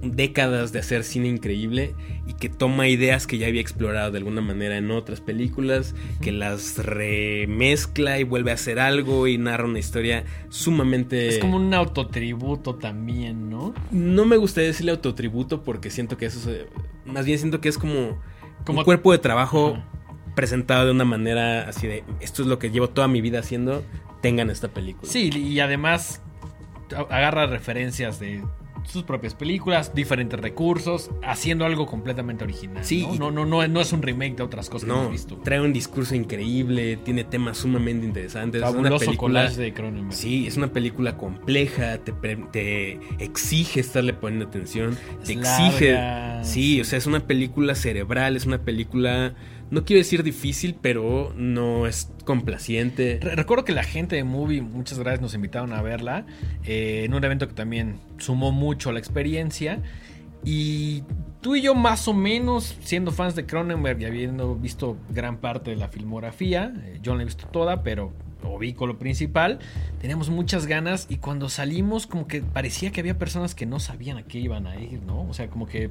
[0.00, 1.94] décadas de hacer cine increíble
[2.26, 6.30] y que toma ideas que ya había explorado de alguna manera en otras películas, que
[6.30, 11.28] las remezcla y vuelve a hacer algo y narra una historia sumamente...
[11.28, 13.74] Es como un autotributo también, ¿no?
[13.90, 16.48] No me gustaría decirle autotributo porque siento que eso...
[17.06, 18.20] Más bien siento que es como,
[18.64, 18.80] como...
[18.80, 19.82] un cuerpo de trabajo
[20.34, 23.82] presentado de una manera así de, esto es lo que llevo toda mi vida haciendo,
[24.20, 25.10] tengan esta película.
[25.10, 26.22] Sí, y además
[27.10, 28.42] agarra referencias de
[28.84, 32.84] sus propias películas, diferentes recursos, haciendo algo completamente original.
[32.84, 33.30] Sí, ¿no?
[33.30, 35.36] No, no, no, es un remake de otras cosas no, que hemos visto.
[35.38, 38.60] Trae un discurso increíble, tiene temas sumamente interesantes.
[38.60, 40.12] Fabuloso es una película, de Cronenberg.
[40.14, 45.98] Sí, es una película compleja, te, te exige estarle poniendo atención, te exige.
[46.42, 49.34] Sí, o sea, es una película cerebral, es una película
[49.74, 53.18] no quiero decir difícil, pero no es complaciente.
[53.20, 56.26] recuerdo que la gente de Movie, muchas gracias, nos invitaron a verla
[56.64, 59.82] eh, en un evento que también sumó mucho a la experiencia.
[60.44, 61.02] Y
[61.40, 65.70] tú y yo más o menos, siendo fans de Cronenberg y habiendo visto gran parte
[65.70, 68.12] de la filmografía, eh, yo no la he visto toda, pero
[68.76, 69.58] con lo principal,
[70.00, 74.18] teníamos muchas ganas y cuando salimos como que parecía que había personas que no sabían
[74.18, 75.28] a qué iban a ir, ¿no?
[75.28, 75.90] O sea, como que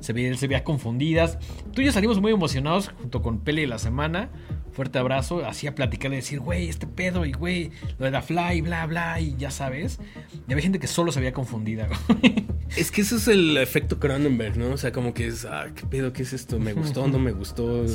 [0.00, 1.38] se veía, se veía confundidas.
[1.72, 4.28] Tú y yo salimos muy emocionados junto con Pele de la semana.
[4.72, 8.60] Fuerte abrazo, hacía platicar y decir, güey, este pedo y güey, lo de la fly,
[8.60, 10.00] bla, bla, y ya sabes.
[10.48, 11.88] Y había gente que solo se había confundida.
[12.76, 14.70] Es que eso es el efecto Cronenberg, ¿no?
[14.70, 16.12] O sea, como que es, ah, ¿qué pedo?
[16.12, 16.58] ¿Qué es esto?
[16.58, 17.06] ¿Me gustó?
[17.06, 17.82] ¿No me gustó?
[17.82, 17.88] O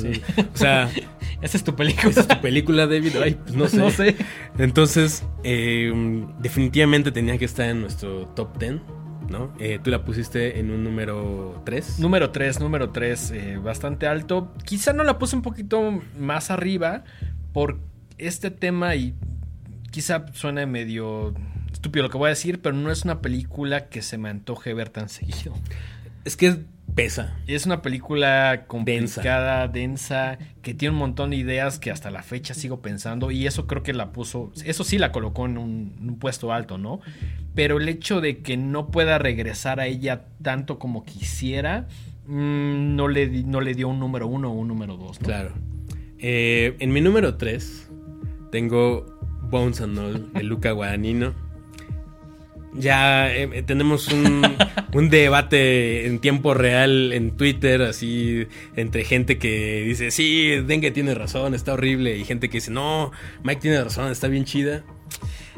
[0.54, 0.90] sea...
[1.42, 2.10] Esa es tu película.
[2.10, 3.16] Esa es tu película, David.
[3.22, 3.76] Ay, pues no sé.
[3.80, 4.16] No sé.
[4.58, 5.90] Entonces, eh,
[6.38, 8.80] definitivamente tenía que estar en nuestro top 10.
[9.30, 9.54] ¿no?
[9.58, 12.00] Eh, tú la pusiste en un número 3.
[12.00, 14.52] Número 3, número 3, eh, bastante alto.
[14.64, 17.04] Quizá no la puse un poquito más arriba
[17.52, 17.78] por
[18.18, 19.14] este tema y
[19.90, 21.32] quizá suene medio
[21.72, 24.74] estúpido lo que voy a decir, pero no es una película que se me antoje
[24.74, 25.54] ver tan seguido.
[26.24, 27.36] Es que pesa.
[27.46, 30.38] Es una película complicada, densa.
[30.62, 33.82] que tiene un montón de ideas que hasta la fecha sigo pensando y eso creo
[33.82, 37.00] que la puso, eso sí la colocó en un, puesto alto, ¿no?
[37.54, 41.86] Pero el hecho de que no pueda regresar a ella tanto como quisiera,
[42.26, 45.18] mm, no, le, no le dio un número uno o un número dos.
[45.18, 45.52] Claro.
[46.18, 47.88] Eh, en mi número tres
[48.52, 49.06] tengo
[49.50, 51.49] Bones and All de Luca Guadagnino.
[52.72, 54.08] Ya eh, eh, tenemos
[54.92, 61.14] un, debate en tiempo real en Twitter, así, entre gente que dice, sí, Dengue tiene
[61.14, 63.10] razón, está horrible, y gente que dice, no,
[63.42, 64.84] Mike tiene razón, está bien chida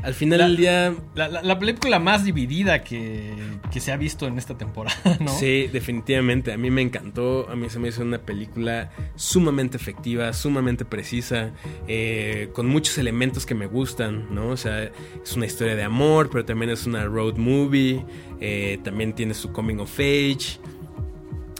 [0.03, 0.95] al final del día.
[1.15, 3.35] La, película más dividida que,
[3.71, 5.29] se ha visto en esta temporada, ¿no?
[5.29, 6.53] Sí, definitivamente.
[6.53, 7.49] A mí me encantó.
[7.49, 11.53] A mí se me hizo una película sumamente efectiva, sumamente precisa,
[11.87, 14.49] eh, con muchos elementos que me gustan, ¿no?
[14.49, 18.05] O sea, es una historia de amor, pero también es una road movie.
[18.41, 20.59] Eh, también tiene su coming of age.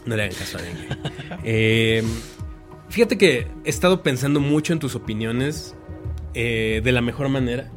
[0.05, 0.61] No le hagan caso a
[1.45, 2.03] eh,
[2.89, 5.75] fíjate que he estado pensando mucho en tus opiniones
[6.33, 7.71] de la mejor manera.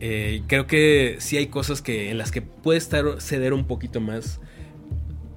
[0.00, 4.00] Eh, creo que sí hay cosas que en las que puede estar ceder un poquito
[4.00, 4.40] más.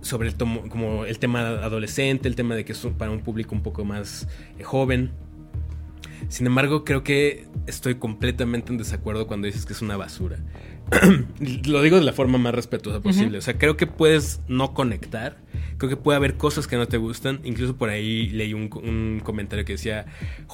[0.01, 3.63] sobre el, como el tema adolescente, el tema de que es para un público un
[3.63, 5.11] poco más eh, joven.
[6.29, 10.37] Sin embargo, creo que estoy completamente en desacuerdo cuando dices que es una basura.
[11.65, 13.37] Lo digo de la forma más respetuosa posible.
[13.37, 15.37] O sea, creo que puedes no conectar.
[15.77, 17.39] Creo que puede haber cosas que no te gustan.
[17.43, 18.69] Incluso por ahí leí un,
[19.23, 20.05] comentario que decía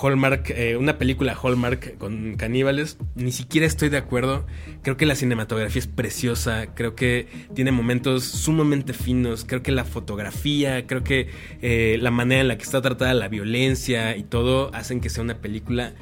[0.02, 2.98] Hallmark, eh, una película Hallmark con caníbales.
[3.16, 4.46] Ni siquiera estoy de acuerdo.
[4.82, 6.74] Creo que la cinematografía es preciosa.
[6.76, 9.46] Creo que tiene momentos sumamente finos.
[9.46, 11.30] Creo que la fotografía, creo que
[11.62, 15.24] eh, la manera en la que está tratada la violencia y todo hacen que sea
[15.24, 15.94] una película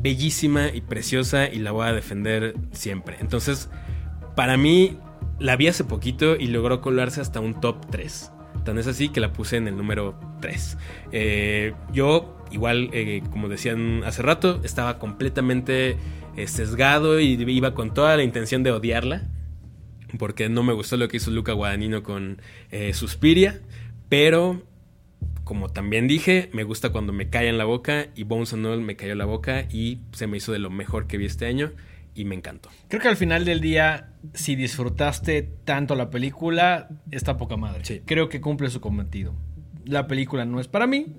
[0.00, 3.16] bellísima y preciosa y la voy a defender siempre.
[3.20, 3.68] Entonces,
[4.34, 4.98] para mí,
[5.38, 8.32] la vi hace poquito y logró colarse hasta un top 3.
[8.64, 10.78] Tan es así que la puse en el número 3.
[11.12, 15.96] Eh, yo, igual, eh, como decían hace rato, estaba completamente
[16.36, 19.28] eh, sesgado y iba con toda la intención de odiarla.
[20.18, 22.42] Porque no me gustó lo que hizo Luca Guadagnino con
[22.92, 23.60] Suspiria.
[24.08, 24.60] Pero
[25.50, 28.82] como también dije, me gusta cuando me cae en la boca y Bones and All
[28.82, 31.46] me cayó en la boca y se me hizo de lo mejor que vi este
[31.46, 31.72] año
[32.14, 32.68] y me encantó.
[32.86, 37.84] Creo que al final del día, si disfrutaste tanto la película, está poca madre.
[37.84, 38.00] Sí.
[38.04, 39.34] Creo que cumple su cometido.
[39.84, 41.16] La película no es para mí,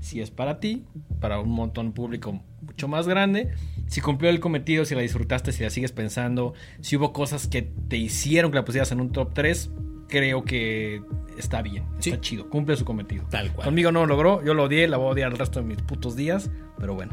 [0.00, 0.84] si es para ti,
[1.18, 3.52] para un montón público mucho más grande.
[3.86, 6.52] Si cumplió el cometido, si la disfrutaste, si la sigues pensando,
[6.82, 9.70] si hubo cosas que te hicieron que la pusieras en un top 3,
[10.08, 11.00] creo que
[11.36, 13.24] está bien, está chido, cumple su cometido.
[13.30, 13.64] Tal cual.
[13.66, 15.80] Conmigo no lo logró, yo lo odié, la voy a odiar el resto de mis
[15.82, 17.12] putos días, pero bueno.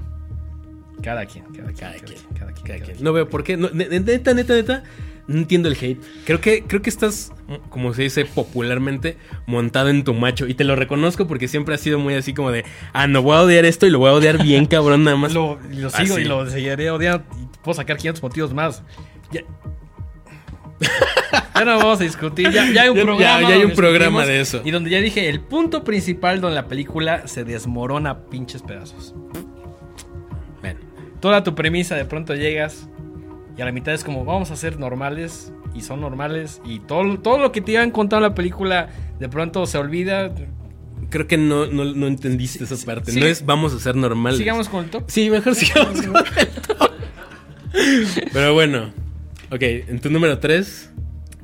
[1.02, 3.04] Cada quien, cada, cada quien, quien, cada, quien, cada quien.
[3.04, 3.56] No veo por qué.
[3.56, 4.84] neta, neta, neta.
[5.28, 6.02] No entiendo el hate.
[6.26, 7.32] Creo que, creo que estás,
[7.70, 9.16] como se dice popularmente,
[9.46, 10.48] montado en tu macho.
[10.48, 13.36] Y te lo reconozco porque siempre has sido muy así como de, ah, no voy
[13.36, 15.34] a odiar esto y lo voy a odiar bien cabrón nada más.
[15.36, 18.82] lo, lo sigo y lo seguiré odiando y puedo sacar 500 motivos más.
[19.32, 19.42] Ya,
[21.56, 22.50] ya no vamos a discutir.
[22.52, 23.42] Ya, hay un programa.
[23.42, 24.62] Ya, hay un programa de eso.
[24.64, 29.14] Y donde ya dije el punto principal donde la película se desmorona a pinches pedazos.
[30.62, 30.78] Ven.
[31.20, 32.90] Toda tu premisa de pronto llegas
[33.58, 37.20] y a la mitad es como vamos a ser normales y son normales y todo,
[37.20, 40.34] todo lo que te iban contado en la película de pronto se olvida.
[41.10, 43.12] Creo que no, no, entendiste esa parte.
[43.20, 44.38] no es vamos a ser normales.
[44.38, 45.04] Sigamos con el top.
[45.08, 46.92] Sí, mejor sigamos con el top.
[48.32, 48.92] Pero bueno,
[49.52, 50.94] Ok, en tu número 3.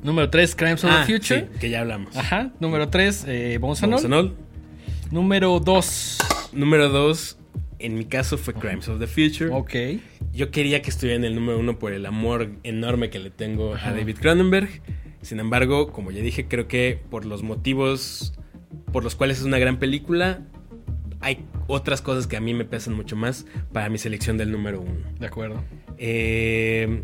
[0.02, 1.48] Número 3, Crimes of the ah, Future.
[1.52, 2.16] Sí, que ya hablamos.
[2.16, 2.52] Ajá.
[2.60, 3.82] Número 3, eh, Bones
[5.10, 6.18] Número 2.
[6.52, 7.38] Número 2,
[7.80, 9.50] en mi caso fue Crimes of the Future.
[9.52, 10.00] Ok.
[10.32, 13.74] Yo quería que estuviera en el número 1 por el amor enorme que le tengo
[13.74, 14.68] a David Cronenberg.
[15.22, 18.32] Sin embargo, como ya dije, creo que por los motivos
[18.92, 20.40] por los cuales es una gran película,
[21.20, 24.80] hay otras cosas que a mí me pesan mucho más para mi selección del número
[24.80, 24.92] 1.
[25.18, 25.64] De acuerdo.
[25.98, 27.02] Eh,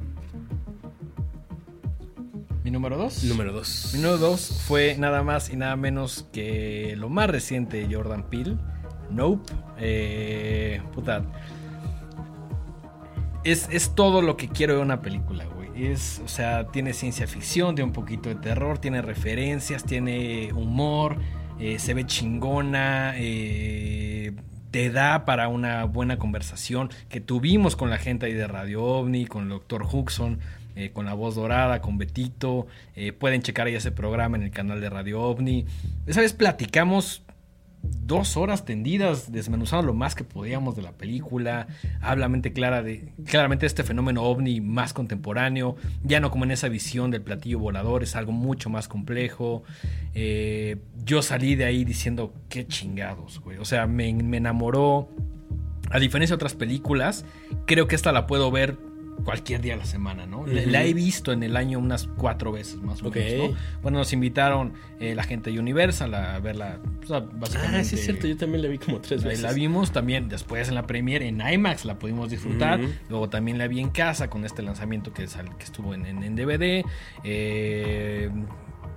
[2.65, 3.25] ¿Mi número 2?
[3.25, 3.91] Número 2.
[3.95, 8.23] Mi número 2 fue nada más y nada menos que lo más reciente de Jordan
[8.31, 8.57] Peele.
[9.11, 9.53] Nope.
[9.79, 11.25] Eh, puta.
[13.43, 15.87] Es, es, todo lo que quiero de una película, güey.
[15.87, 21.17] Es, o sea, tiene ciencia ficción, tiene un poquito de terror, tiene referencias, tiene humor,
[21.59, 24.35] eh, se ve chingona, eh,
[24.71, 29.27] te da para una buena conversación que tuvimos con la gente ahí de Radio OVNI,
[29.27, 30.39] con el doctor Huxon
[30.77, 32.66] eh, con la voz dorada, con Betito.
[32.95, 35.66] Eh, pueden checar ahí ese programa en el canal de Radio OVNI.
[36.07, 37.23] Esa vez platicamos
[37.83, 41.66] dos horas tendidas, desmenuzando lo más que podíamos de la película.
[42.01, 47.11] Habla clara de, claramente este fenómeno ovni más contemporáneo, ya no como en esa visión
[47.11, 49.62] del platillo volador, es algo mucho más complejo.
[50.14, 53.59] Eh, yo salí de ahí diciendo, qué chingados, güey.
[53.59, 55.09] O sea, me, me enamoró.
[55.91, 57.27] A diferencia de otras películas,
[57.66, 58.79] creo que esta la puedo ver
[59.25, 60.47] cualquier día de la semana, ¿no?
[60.47, 63.57] La he visto en el año unas cuatro veces más o menos, ¿no?
[63.83, 66.81] Bueno, nos invitaron eh, la gente de Universal a verla,
[67.35, 67.79] básicamente.
[67.79, 69.43] Ah, sí es cierto, yo también la vi como tres veces.
[69.43, 72.81] La vimos también después en la premiere en IMAX, la pudimos disfrutar.
[73.09, 76.85] Luego también la vi en casa con este lanzamiento que, que estuvo en, en, DVD.
[77.25, 78.31] Eh,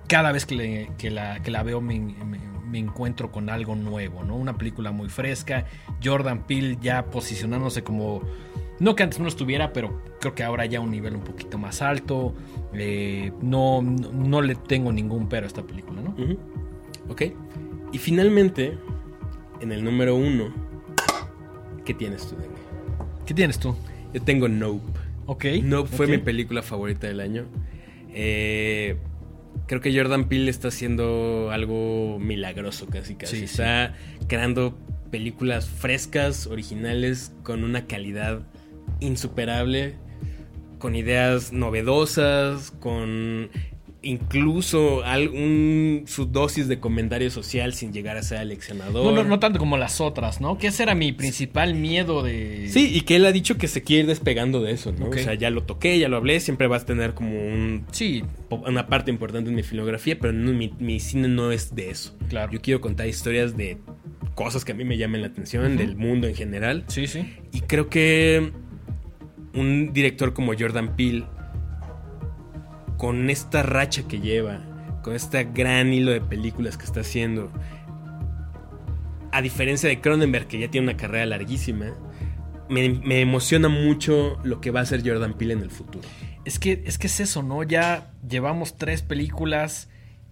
[0.08, 4.36] cada vez que, la, que la veo me, me, encuentro con algo nuevo, ¿no?
[4.36, 5.66] Una película muy fresca.
[6.02, 8.22] Jordan Peele ya posicionándose como
[8.78, 11.82] no que antes no estuviera, pero creo que ahora ya un nivel un poquito más
[11.82, 12.34] alto.
[12.74, 16.14] Eh, no, no, le tengo ningún pero a esta película, ¿no?
[17.08, 17.22] Ok.
[17.92, 18.76] Y finalmente,
[19.60, 20.52] en el número uno,
[21.84, 22.36] ¿qué tienes tú,
[23.24, 23.74] ¿Qué tienes tú?
[24.12, 24.98] Yo tengo Nope.
[25.26, 25.44] Ok.
[25.62, 27.46] Nope fue mi película favorita del año.
[28.10, 28.96] Eh,
[29.66, 33.44] creo que Jordan Peele está haciendo algo milagroso casi casi.
[33.44, 33.94] está
[34.28, 34.78] creando
[35.10, 38.42] películas frescas, originales, con una calidad
[39.00, 39.94] insuperable,
[40.78, 43.50] con ideas novedosas, con
[44.02, 49.04] incluso algún, su dosis de comentario social sin llegar a ser aleccionador.
[49.04, 50.58] No, no, no tanto como las otras, ¿no?
[50.58, 52.68] Que ese era mi principal miedo de...
[52.70, 55.08] Sí, y que él ha dicho que se quiere ir despegando de eso, ¿no?
[55.08, 58.22] O sea, ya lo toqué, ya lo hablé, siempre vas a tener como un, Sí,
[58.50, 62.16] una parte importante en mi filmografía, pero no- mi, mi cine no es de eso.
[62.28, 62.52] Claro.
[62.52, 63.78] Yo quiero contar historias de
[64.36, 66.84] cosas que a mí me llamen la atención, del mundo en general.
[66.86, 67.34] sí, sí.
[67.52, 68.52] Y creo que
[69.56, 71.26] un director como Jordan Peele,
[72.96, 74.60] con esta racha que lleva,
[75.02, 77.50] con este gran hilo de películas que está haciendo,
[79.32, 81.94] a diferencia de Cronenberg, que ya tiene una carrera larguísima,
[82.68, 86.06] me, emociona mucho lo que va a hacer Jordan Peele en el futuro.
[86.44, 87.62] Es que, es que es eso, ¿no?
[87.62, 89.88] Ya llevamos tres películas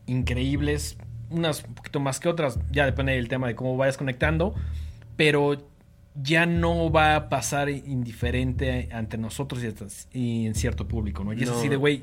[0.07, 0.97] increíbles,
[1.31, 4.55] unas un poquito más que otras, ya depende del tema de cómo vayas conectando,
[5.17, 5.74] pero
[6.15, 9.63] ya no va a pasar indiferente ante nosotros
[10.13, 11.33] y, en cierto público, ¿no?
[11.33, 12.03] Y es así de, güey,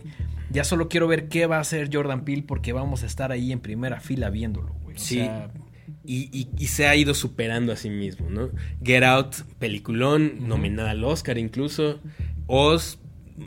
[0.49, 3.51] ya solo quiero ver qué va a hacer Jordan Peele porque vamos a estar ahí
[3.51, 4.97] en primera fila viéndolo, güey.
[4.97, 5.16] Sí.
[5.16, 5.49] sea,
[6.05, 8.49] Y, y- y se ha ido superando a sí mismo, ¿no?
[8.84, 10.47] Get Out, peliculón, Ujú.
[10.47, 11.99] nominada al Oscar incluso.
[12.47, 12.97] Oz,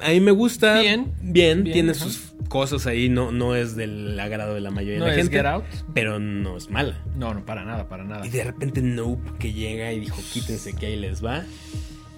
[0.01, 0.81] a mí me gusta.
[0.81, 1.13] Bien.
[1.23, 2.01] Bien, Bien, tiene ajá.
[2.01, 5.23] sus cosas ahí, no, no es del agrado de la mayoría no de la es
[5.23, 5.37] gente.
[5.39, 5.65] Get Out.
[5.95, 7.03] Pero no es mala.
[7.17, 8.27] No, no, para nada, para nada.
[8.27, 11.45] Y de repente Nope que llega y dijo, quítense que ahí les va.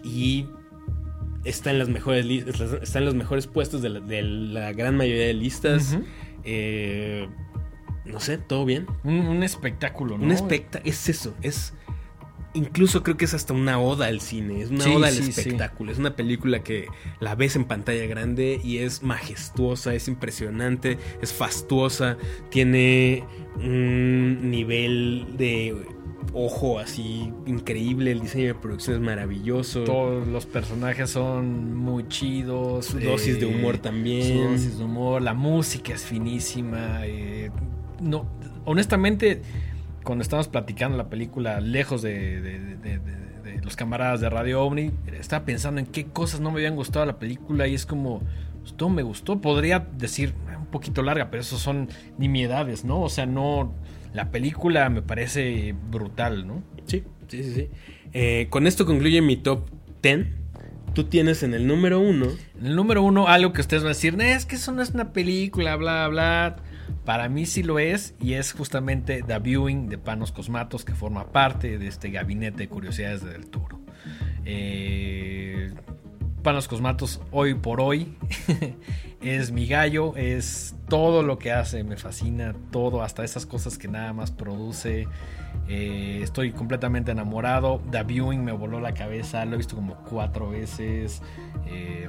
[0.04, 0.46] Y
[1.44, 2.44] está en las mejores li-
[2.82, 5.96] está en los mejores puestos de la, de la gran mayoría de listas.
[6.44, 7.28] Eh,
[8.04, 8.86] no sé, todo bien.
[9.04, 10.24] Un, un espectáculo, ¿no?
[10.24, 11.72] Un espectáculo, es eso, es...
[12.56, 15.22] Incluso creo que es hasta una oda al cine, es una Sí, oda al sí,
[15.24, 15.30] sí.
[15.40, 16.86] espectáculo, es una película que
[17.20, 22.16] la ves en pantalla grande y es majestuosa, es impresionante, es fastuosa,
[22.50, 23.24] tiene
[23.56, 25.74] un nivel de
[26.32, 32.86] ojo así increíble, el diseño de producción es maravilloso, Todos los personajes son muy chidos.
[32.86, 34.52] su dosis de humor Su también.
[34.52, 37.00] dosis de humor, la música es finísima.
[37.06, 37.50] eh,
[38.00, 38.26] no,
[38.66, 39.40] honestamente,
[40.06, 42.56] cuando estábamos platicando la película, lejos de, de-
[43.62, 47.12] los camaradas de Radio OVNI, estaba pensando en qué cosas no me habían gustado de
[47.12, 48.22] la película y es como,
[48.60, 49.40] pues, todo me gustó.
[49.40, 53.00] Podría decir "Ah, un poquito larga, pero eso son nimiedades, ¿no?
[53.00, 53.72] O sea, no.
[54.14, 56.62] La película me parece brutal, ¿no?
[56.86, 57.52] Sí, sí, sí.
[57.54, 57.68] sí.
[58.12, 59.68] Eh, con esto concluye mi top
[60.00, 60.28] 10.
[60.94, 62.26] Tú tienes en el número uno
[62.60, 64.80] En el número uno, algo que ustedes van a decir, "No, es que eso no
[64.80, 66.56] es una película, bla, bla.
[67.06, 71.30] Para mí sí lo es, y es justamente The Viewing de Panos Cosmatos, que forma
[71.30, 73.78] parte de este gabinete de curiosidades del Turo.
[74.44, 75.72] Eh,
[76.42, 78.16] Panos Cosmatos, hoy por hoy,
[79.22, 83.86] es mi gallo, es todo lo que hace, me fascina todo, hasta esas cosas que
[83.86, 85.06] nada más produce.
[85.68, 87.80] Eh, estoy completamente enamorado.
[87.92, 91.22] The Viewing me voló la cabeza, lo he visto como cuatro veces.
[91.68, 92.08] Eh,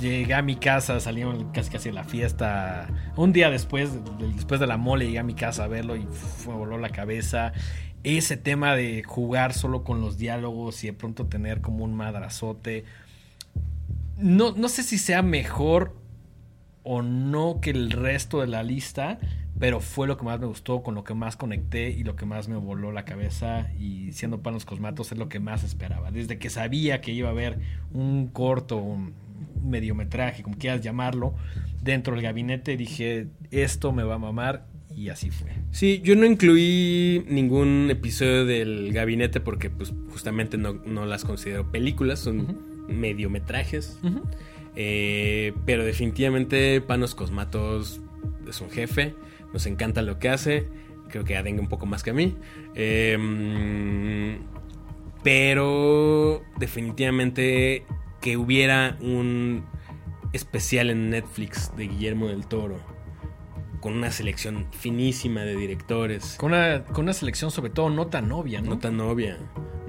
[0.00, 2.88] llegué a mi casa, salimos casi casi a la fiesta.
[3.16, 3.90] Un día después,
[4.34, 6.06] después de la mole, llegué a mi casa a verlo y
[6.46, 7.52] me voló la cabeza.
[8.02, 12.84] Ese tema de jugar solo con los diálogos y de pronto tener como un madrazote.
[14.16, 15.96] No, no sé si sea mejor
[16.82, 19.18] o no que el resto de la lista,
[19.58, 22.26] pero fue lo que más me gustó, con lo que más conecté y lo que
[22.26, 23.70] más me voló la cabeza.
[23.78, 26.10] Y siendo Panos Cosmatos es lo que más esperaba.
[26.10, 27.58] Desde que sabía que iba a haber
[27.92, 29.14] un corto, un
[29.64, 31.34] mediometraje, como quieras llamarlo,
[31.82, 34.66] dentro del gabinete, dije, esto me va a mamar.
[34.96, 35.50] Y así fue.
[35.72, 41.70] Sí, yo no incluí ningún episodio del gabinete porque pues justamente no, no las considero
[41.72, 42.58] películas, son
[42.88, 43.98] mediometrajes.
[44.76, 48.00] Eh, pero definitivamente Panos Cosmatos
[48.48, 49.14] es un jefe,
[49.52, 50.68] nos encanta lo que hace,
[51.08, 52.36] creo que adenga un poco más que a mí.
[52.76, 54.38] Eh,
[55.24, 57.84] pero definitivamente
[58.24, 59.66] que hubiera un
[60.32, 62.78] especial en Netflix de Guillermo del Toro
[63.80, 66.36] con una selección finísima de directores.
[66.38, 68.70] Con una, con una selección sobre todo no tan obvia, ¿no?
[68.70, 69.36] No tan obvia,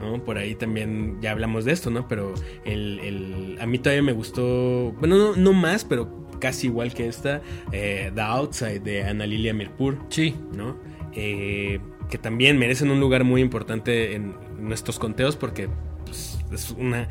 [0.01, 0.21] ¿no?
[0.21, 2.09] Por ahí también ya hablamos de esto, ¿no?
[2.09, 2.33] Pero
[2.65, 7.07] el, el- a mí todavía me gustó, bueno, no, no más, pero casi igual que
[7.07, 10.75] esta, eh, The Outside de Ana Lilia Mirpur, Sí, ¿no?
[11.13, 11.79] Eh,
[12.09, 15.69] que también merecen un lugar muy importante en nuestros conteos porque
[16.03, 17.07] pues, es una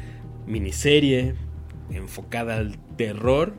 [0.46, 1.34] miniserie
[1.90, 3.54] enfocada al terror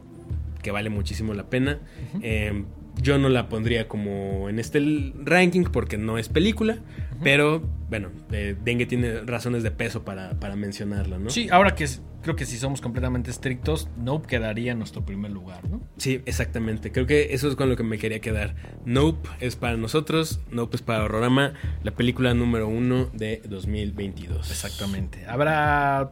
[0.61, 1.79] que vale muchísimo la pena.
[2.21, 2.63] Eh,
[3.01, 4.81] yo no la pondría como en este
[5.23, 6.77] ranking porque no es película,
[7.23, 11.29] pero bueno, eh, Dengue tiene razones de peso para, para mencionarla, ¿no?
[11.29, 15.29] Sí, ahora que es- creo que si somos completamente estrictos, Nope quedaría en nuestro primer
[15.31, 15.81] lugar, ¿no?
[15.97, 16.91] Sí, exactamente.
[16.91, 18.55] Creo que eso es con lo que me quería quedar.
[18.85, 24.49] Nope es para nosotros, Nope es para Horrorama, la película número uno de 2022.
[24.49, 25.25] Exactamente.
[25.27, 26.11] Habrá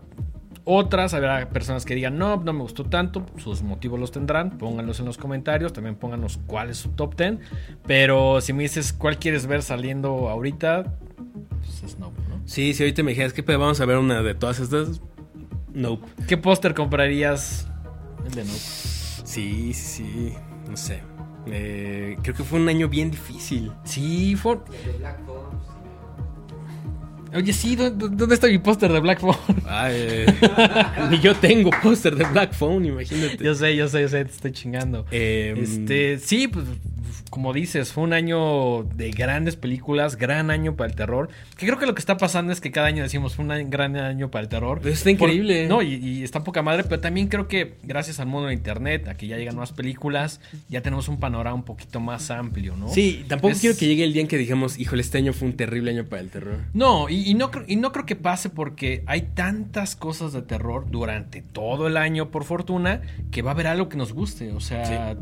[0.65, 4.99] Otras, habrá personas que digan, no, no me gustó tanto, sus motivos los tendrán, pónganlos
[5.01, 7.39] en los comentarios, también pónganos cuál es su top 10.
[7.85, 10.95] Pero si me dices cuál quieres ver saliendo ahorita,
[11.59, 12.41] pues es Nope, ¿no?
[12.45, 15.01] Sí, si ahorita me dijeras que pues, vamos a ver una de todas estas,
[15.73, 16.07] Nope.
[16.27, 17.67] ¿Qué póster comprarías?
[18.25, 18.57] El de Nope.
[18.57, 20.33] Sí, sí, sí,
[20.69, 21.01] no sé.
[21.47, 23.71] Eh, creo que fue un año bien difícil.
[23.83, 24.59] Sí, fue...
[27.35, 29.35] Oye, sí, ¿dó- dó- ¿dónde está mi póster de Black Phone?
[29.67, 30.25] Ay, eh,
[31.09, 33.43] ni yo tengo póster de Black Phone, imagínate.
[33.43, 35.05] yo sé, yo sé, yo sé, te estoy chingando.
[35.11, 36.65] Em, Este, sí, pues
[37.33, 41.29] como dices, fue un año de grandes películas, gran año para el terror.
[41.57, 43.65] Que creo que lo que está pasando es que cada año decimos fue un año-
[43.71, 44.81] gran año para el terror.
[44.83, 45.65] Pero está increíble.
[45.67, 48.53] Por- no, y, y está poca madre, pero también creo que gracias al mundo de
[48.53, 52.75] internet, a que ya llegan nuevas películas, ya tenemos un panorama un poquito más amplio,
[52.75, 52.87] ¿no?
[52.89, 55.47] Sí, tampoco Es- quiero que llegue el día en que digamos, híjole, este año fue
[55.47, 56.59] un terrible año para el terror.
[56.73, 60.85] No, y, y no, y no creo que pase porque hay tantas cosas de terror
[60.91, 64.51] durante todo el año, por fortuna, que va a haber algo que nos guste.
[64.51, 65.15] O sea,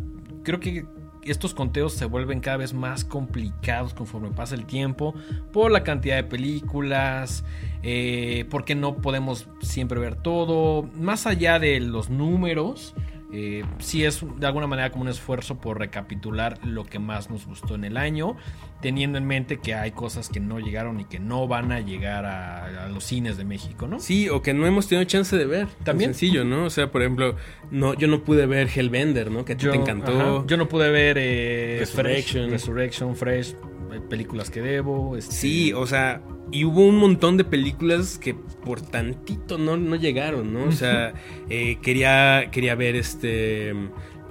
[0.43, 0.83] creo que
[1.23, 5.13] estos conteos se vuelven cada vez más complicados conforme pasa el tiempo
[5.51, 7.43] por la cantidad de películas,
[7.83, 10.83] eh, porque no podemos siempre ver todo.
[10.95, 12.95] Más allá de los números,
[13.33, 17.45] eh, sí es de alguna manera como un esfuerzo por recapitular lo que más nos
[17.45, 18.35] gustó en el año,
[18.81, 22.25] teniendo en mente que hay cosas que no llegaron y que no van a llegar
[22.25, 23.99] a, a los cines de México, ¿no?
[23.99, 25.67] Sí, o que no hemos tenido chance de ver.
[25.83, 26.13] También.
[26.13, 26.65] sencillo, ¿no?
[26.65, 27.35] O sea, por ejemplo,
[27.69, 29.45] no, yo no pude ver Hellbender, ¿no?
[29.45, 30.11] Que a ti te encantó.
[30.19, 32.49] ajá, yo no pude ver eh, Resurrection.
[32.49, 33.55] Fresh, Resurrection, Fresh, eh,
[33.99, 35.17] películas que debo.
[35.17, 36.21] este, Sí, o sea,
[36.51, 40.65] y hubo un montón de películas que por tantito no, no llegaron, ¿no?
[40.65, 41.13] O sea,
[41.49, 43.73] eh, quería, quería ver este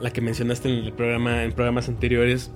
[0.00, 2.50] la que mencionaste en el programa, en programas anteriores.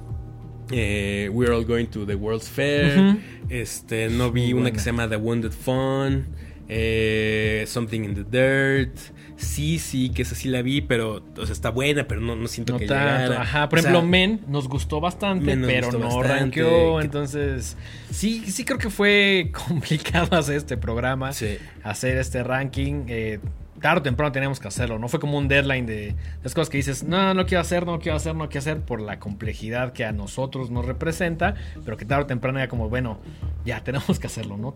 [0.71, 3.19] eh, We're all going to the World's Fair.
[3.51, 4.73] Este, no vi Muy una buena.
[4.73, 6.27] que se llama The Wounded Fawn.
[6.69, 8.97] eh, Something in the Dirt.
[9.37, 12.47] Sí, sí, que esa sí la vi, pero, o sea, está buena, pero no, no
[12.47, 13.43] siento No que tanto, llegara.
[13.43, 13.69] ajá.
[13.69, 16.61] Por O sea, ejemplo, Men nos gustó bastante, nos pero gustó no bastante.
[17.05, 17.77] Entonces,
[18.11, 21.59] sí, sí creo que fue complicado hacer este programa, Sí.
[21.83, 23.05] hacer este ranking.
[23.09, 23.41] Eh,
[23.81, 24.99] tarde o temprano teníamos que hacerlo.
[24.99, 27.99] No fue como un deadline de las cosas que dices, no, no quiero hacer, no
[27.99, 31.55] quiero hacer, no quiero hacer, por la complejidad que a nosotros nos representa,
[31.85, 33.19] pero que tarde o temprano era como, bueno,
[33.65, 34.75] ya tenemos que hacerlo, ¿no?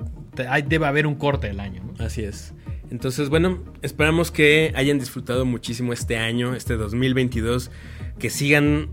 [0.66, 2.04] Debe haber un corte del año, ¿no?
[2.04, 2.54] Así es.
[2.90, 7.70] Entonces, bueno, esperamos que hayan disfrutado muchísimo este año, este 2022,
[8.18, 8.88] que sigan,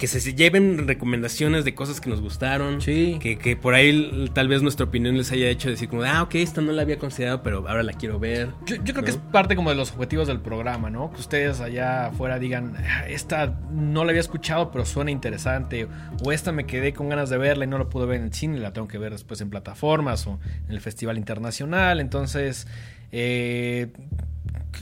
[0.00, 3.18] que se lleven recomendaciones de cosas que nos gustaron, Sí.
[3.20, 6.36] que, que por ahí tal vez nuestra opinión les haya hecho decir como, ah, ok,
[6.36, 8.48] esta no la había considerado, pero ahora la quiero ver.
[8.66, 9.02] Yo, yo creo ¿no?
[9.04, 11.12] que es parte como de los objetivos del programa, ¿no?
[11.12, 15.86] Que ustedes allá afuera digan, "Ah, esta no la había escuchado, pero suena interesante.
[16.24, 18.32] O esta me quedé con ganas de verla y no la pude ver en el
[18.32, 22.00] cine, la tengo que ver después en plataformas o en el Festival Internacional.
[22.00, 22.66] Entonces,
[23.12, 23.88] eh,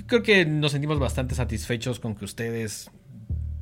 [0.06, 2.90] creo que nos sentimos bastante satisfechos con que ustedes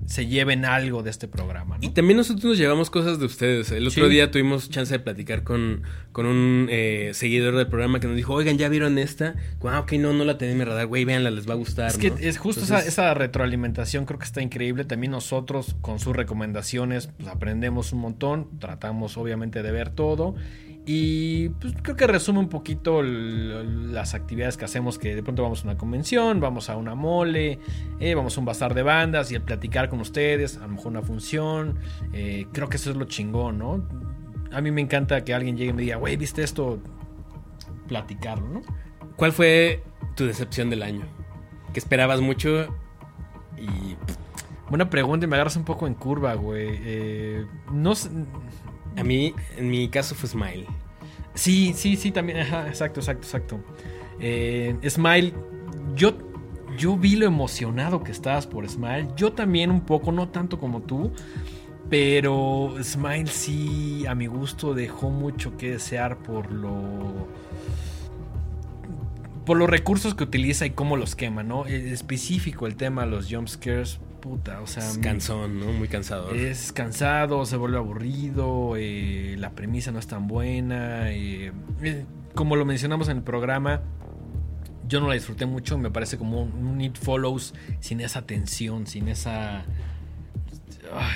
[0.07, 1.85] se lleven algo de este programa, ¿no?
[1.87, 3.71] Y también nosotros nos llevamos cosas de ustedes.
[3.73, 4.11] El otro Sí.
[4.11, 5.83] día tuvimos chance de platicar con,
[6.13, 9.35] con un eh, seguidor del programa que nos dijo, oigan, ¿ya vieron esta?
[9.65, 11.89] Ah, ok, no, no la tenía en mi radar, güey, véanla, les va a gustar.
[11.89, 12.17] Es que ¿no?
[12.19, 14.85] es justo Entonces- esa, esa retroalimentación creo que está increíble.
[14.85, 18.49] También nosotros con sus recomendaciones pues, aprendemos un montón.
[18.59, 20.35] Tratamos obviamente de ver todo.
[20.89, 25.63] Y pues, creo que resume un poquito las actividades que hacemos, que de pronto vamos
[25.63, 27.59] a una convención, vamos a una mole,
[27.99, 30.93] eh, vamos a un bazar de bandas y el platicar con ustedes, a lo mejor
[30.93, 31.81] una función.
[32.13, 33.85] eh, creo que eso es lo chingón, ¿no?
[34.53, 36.79] A mí me encanta que alguien llegue y me diga, güey, ¿viste esto?
[37.89, 38.63] Platicarlo, ¿no?
[39.17, 39.83] ¿Cuál fue
[40.15, 41.05] tu decepción del año?
[41.73, 42.69] Que esperabas mucho
[43.59, 43.97] y...
[44.69, 46.69] Buena pregunta y me agarras un poco en curva, güey.
[46.81, 48.11] Eh, no sé.
[48.97, 50.67] A mí, en mi caso, fue Smile.
[51.35, 52.39] Sí, sí, sí, también.
[52.39, 53.61] Exacto, exacto, exacto.
[54.19, 55.35] Eh, Smile,
[55.95, 56.17] yo,
[56.79, 59.09] yo vi lo emocionado que estabas por Smile.
[59.17, 61.13] Yo también un poco, no tanto como tú.
[61.89, 67.29] Pero Smile sí, a mi gusto, dejó mucho que desear por lo.
[69.45, 71.67] Por los recursos que utiliza y cómo los quema, ¿no?
[71.67, 74.89] Es específico el tema, los jump scares, puta, o sea.
[74.89, 75.67] Es cansón, ¿no?
[75.67, 76.37] Muy cansador.
[76.37, 81.11] Es cansado, se vuelve aburrido, eh, la premisa no es tan buena.
[81.13, 81.53] eh,
[81.83, 82.05] eh,
[82.35, 83.83] como lo mencionamos en el programa,
[84.89, 88.87] yo no la disfruté mucho, me parece como un, un It Follows sin esa tensión,
[88.87, 89.65] sin esa...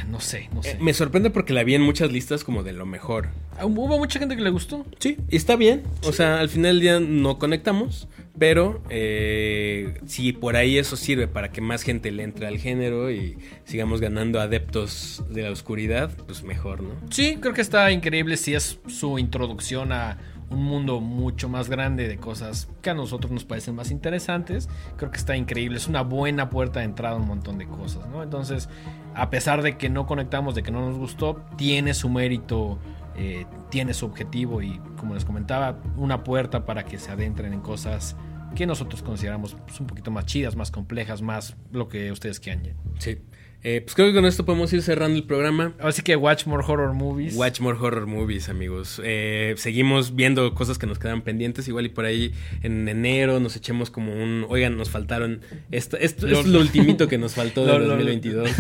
[0.08, 0.72] no sé, no sé.
[0.72, 3.28] Eh, me sorprende porque la vi en muchas listas como de lo mejor.
[3.58, 4.84] Ah, Hubo mucha gente que le gustó.
[4.98, 5.82] Sí, y está bien.
[6.04, 8.08] O sea, al final del día no conectamos,
[8.38, 13.10] pero eh, si por ahí eso sirve para que más gente le entre al género
[13.10, 16.90] y sigamos ganando adeptos de la oscuridad, pues mejor, ¿no?
[17.10, 20.18] Sí, creo que está increíble si es su introducción a
[20.50, 24.68] un mundo mucho más grande de cosas que a nosotros nos parecen más interesantes.
[24.96, 28.06] Creo que está increíble, es una buena puerta de entrada a un montón de cosas,
[28.08, 28.22] ¿no?
[28.22, 28.68] Entonces,
[29.14, 32.78] a pesar de que no conectamos, de que no nos gustó, tiene su mérito,
[33.16, 37.60] eh, tiene su objetivo y, como les comentaba, una puerta para que se adentren en
[37.60, 38.16] cosas
[38.54, 42.74] que nosotros consideramos pues, un poquito más chidas, más complejas, más lo que ustedes quieran.
[42.98, 43.18] Sí.
[43.62, 45.74] Eh, pues creo que con esto podemos ir cerrando el programa.
[45.80, 47.34] Así que watch more horror movies.
[47.34, 49.00] Watch more horror movies, amigos.
[49.04, 51.68] Eh, seguimos viendo cosas que nos quedan pendientes.
[51.68, 52.32] Igual y por ahí
[52.62, 54.46] en enero nos echemos como un.
[54.48, 55.42] Oigan, nos faltaron.
[55.70, 58.50] Esto, esto es lo ultimito que nos faltó de 2022.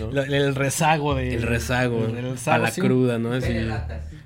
[0.28, 1.34] el rezago de.
[1.34, 2.04] El rezago.
[2.06, 3.32] El a la cruda, ¿no?
[3.32, 3.54] Así,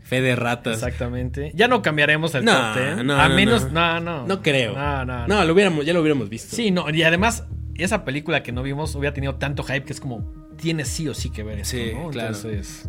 [0.02, 0.74] Fe de ratas.
[0.74, 1.50] Exactamente.
[1.54, 3.72] Ya no cambiaremos el no, No, a menos.
[3.72, 4.26] No, no.
[4.26, 4.74] No creo.
[4.74, 5.26] No, no.
[5.26, 6.54] No, lo hubiéramos, ya lo hubiéramos visto.
[6.54, 6.88] Sí, no.
[6.90, 7.44] Y además,
[7.78, 11.14] esa película que no vimos hubiera tenido tanto hype que es como tiene sí o
[11.14, 12.36] sí que ver sí, claro.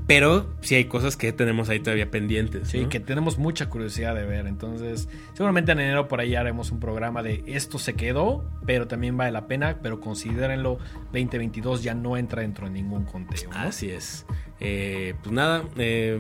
[0.08, 2.70] Pero sí hay cosas que tenemos ahí todavía pendientes.
[2.70, 4.48] Sí, que tenemos mucha curiosidad de ver.
[4.48, 9.18] Entonces, seguramente en enero por ahí haremos un programa de esto se quedó, pero también
[9.18, 9.80] vale la pena.
[9.82, 10.80] Pero considérenlo,
[11.12, 13.50] 2022 ya no entra dentro de ningún conteo.
[13.54, 14.26] Así es.
[14.60, 16.20] Eh, pues nada, eh,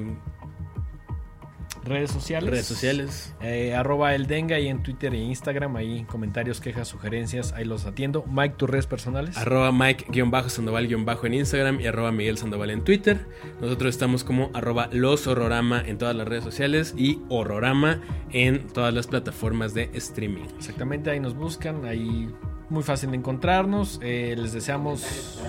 [1.87, 2.49] redes sociales.
[2.49, 3.33] Redes sociales.
[3.41, 5.75] Eh, arroba el Denga y en Twitter e Instagram.
[5.75, 7.53] Ahí comentarios, quejas, sugerencias.
[7.53, 8.23] Ahí los atiendo.
[8.27, 9.37] Mike, tus redes personales.
[9.37, 13.25] Arroba Mike-Sandoval-en Instagram y arroba Miguel Sandoval en Twitter.
[13.61, 18.93] Nosotros estamos como arroba los horrorama en todas las redes sociales y horrorama en todas
[18.93, 20.45] las plataformas de streaming.
[20.57, 21.85] Exactamente, ahí nos buscan.
[21.85, 22.29] Ahí
[22.69, 23.99] muy fácil de encontrarnos.
[24.01, 25.39] Eh, les deseamos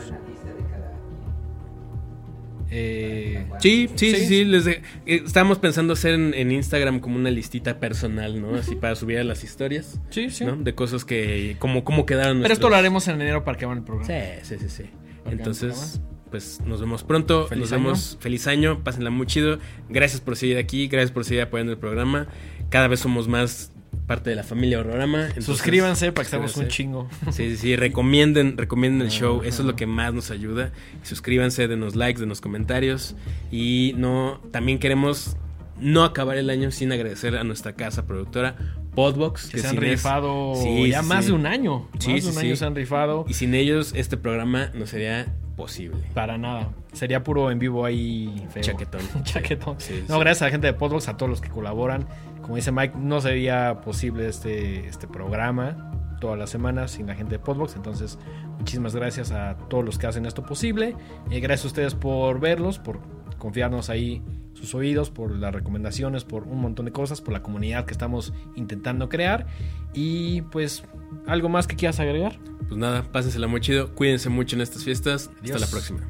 [2.70, 4.44] eh, sí, sí, sí, sí.
[4.44, 8.54] Les eh, estábamos pensando hacer en, Instagram como una listita personal, ¿no?
[8.56, 10.00] Así para subir a las historias.
[10.10, 10.44] Sí, sí.
[10.58, 12.42] De cosas que, como, cómo quedaron.
[12.42, 14.06] Pero esto lo haremos en enero para que hagan el programa.
[14.06, 14.90] Sí, sí, sí, sí.
[15.30, 16.00] Entonces,
[16.30, 17.46] pues nos vemos pronto.
[17.46, 18.18] Feliz nos vemos.
[18.20, 18.82] Feliz año.
[18.84, 19.58] Pásenla muy chido.
[19.88, 20.88] Gracias por seguir aquí.
[20.88, 22.28] Gracias por seguir apoyando el programa.
[22.70, 23.72] Cada vez somos más
[24.08, 25.28] parte de la familia Horrorama.
[25.38, 27.08] Suscríbanse para que estemos un chingo.
[27.30, 30.72] Sí, sí, sí, recomienden, recomienden el show, eso es lo que más nos ayuda.
[31.02, 33.14] Suscríbanse, denos likes, denos comentarios
[33.52, 35.36] y no, también queremos
[35.78, 38.56] no acabar el año sin agradecer a nuestra casa productora
[38.94, 39.50] Podbox.
[39.50, 40.54] Que, se han rifado
[40.86, 41.86] ya más de un año.
[41.98, 43.26] Sí, más de un año se han rifado.
[43.28, 46.00] Y sin ellos este programa no sería posible.
[46.14, 46.70] Para nada.
[46.92, 49.02] Sería puro en vivo ahí Chaquetón.
[49.24, 49.76] Chaquetón.
[50.08, 52.06] no, gracias a la gente de Podbox, a todos los que colaboran
[52.48, 57.32] como dice Mike, no sería posible este, este programa todas las semanas sin la gente
[57.32, 57.76] de Podbox.
[57.76, 58.18] Entonces,
[58.56, 60.96] muchísimas gracias a todos los que hacen esto posible.
[61.30, 63.00] Eh, gracias a ustedes por verlos, por
[63.36, 64.22] confiarnos ahí
[64.54, 68.32] sus oídos, por las recomendaciones, por un montón de cosas, por la comunidad que estamos
[68.54, 69.46] intentando crear.
[69.92, 70.84] Y pues,
[71.26, 72.38] ¿algo más que quieras agregar?
[72.66, 75.28] Pues nada, pásensela muy chido, cuídense mucho en estas fiestas.
[75.42, 76.00] Hasta la próxima.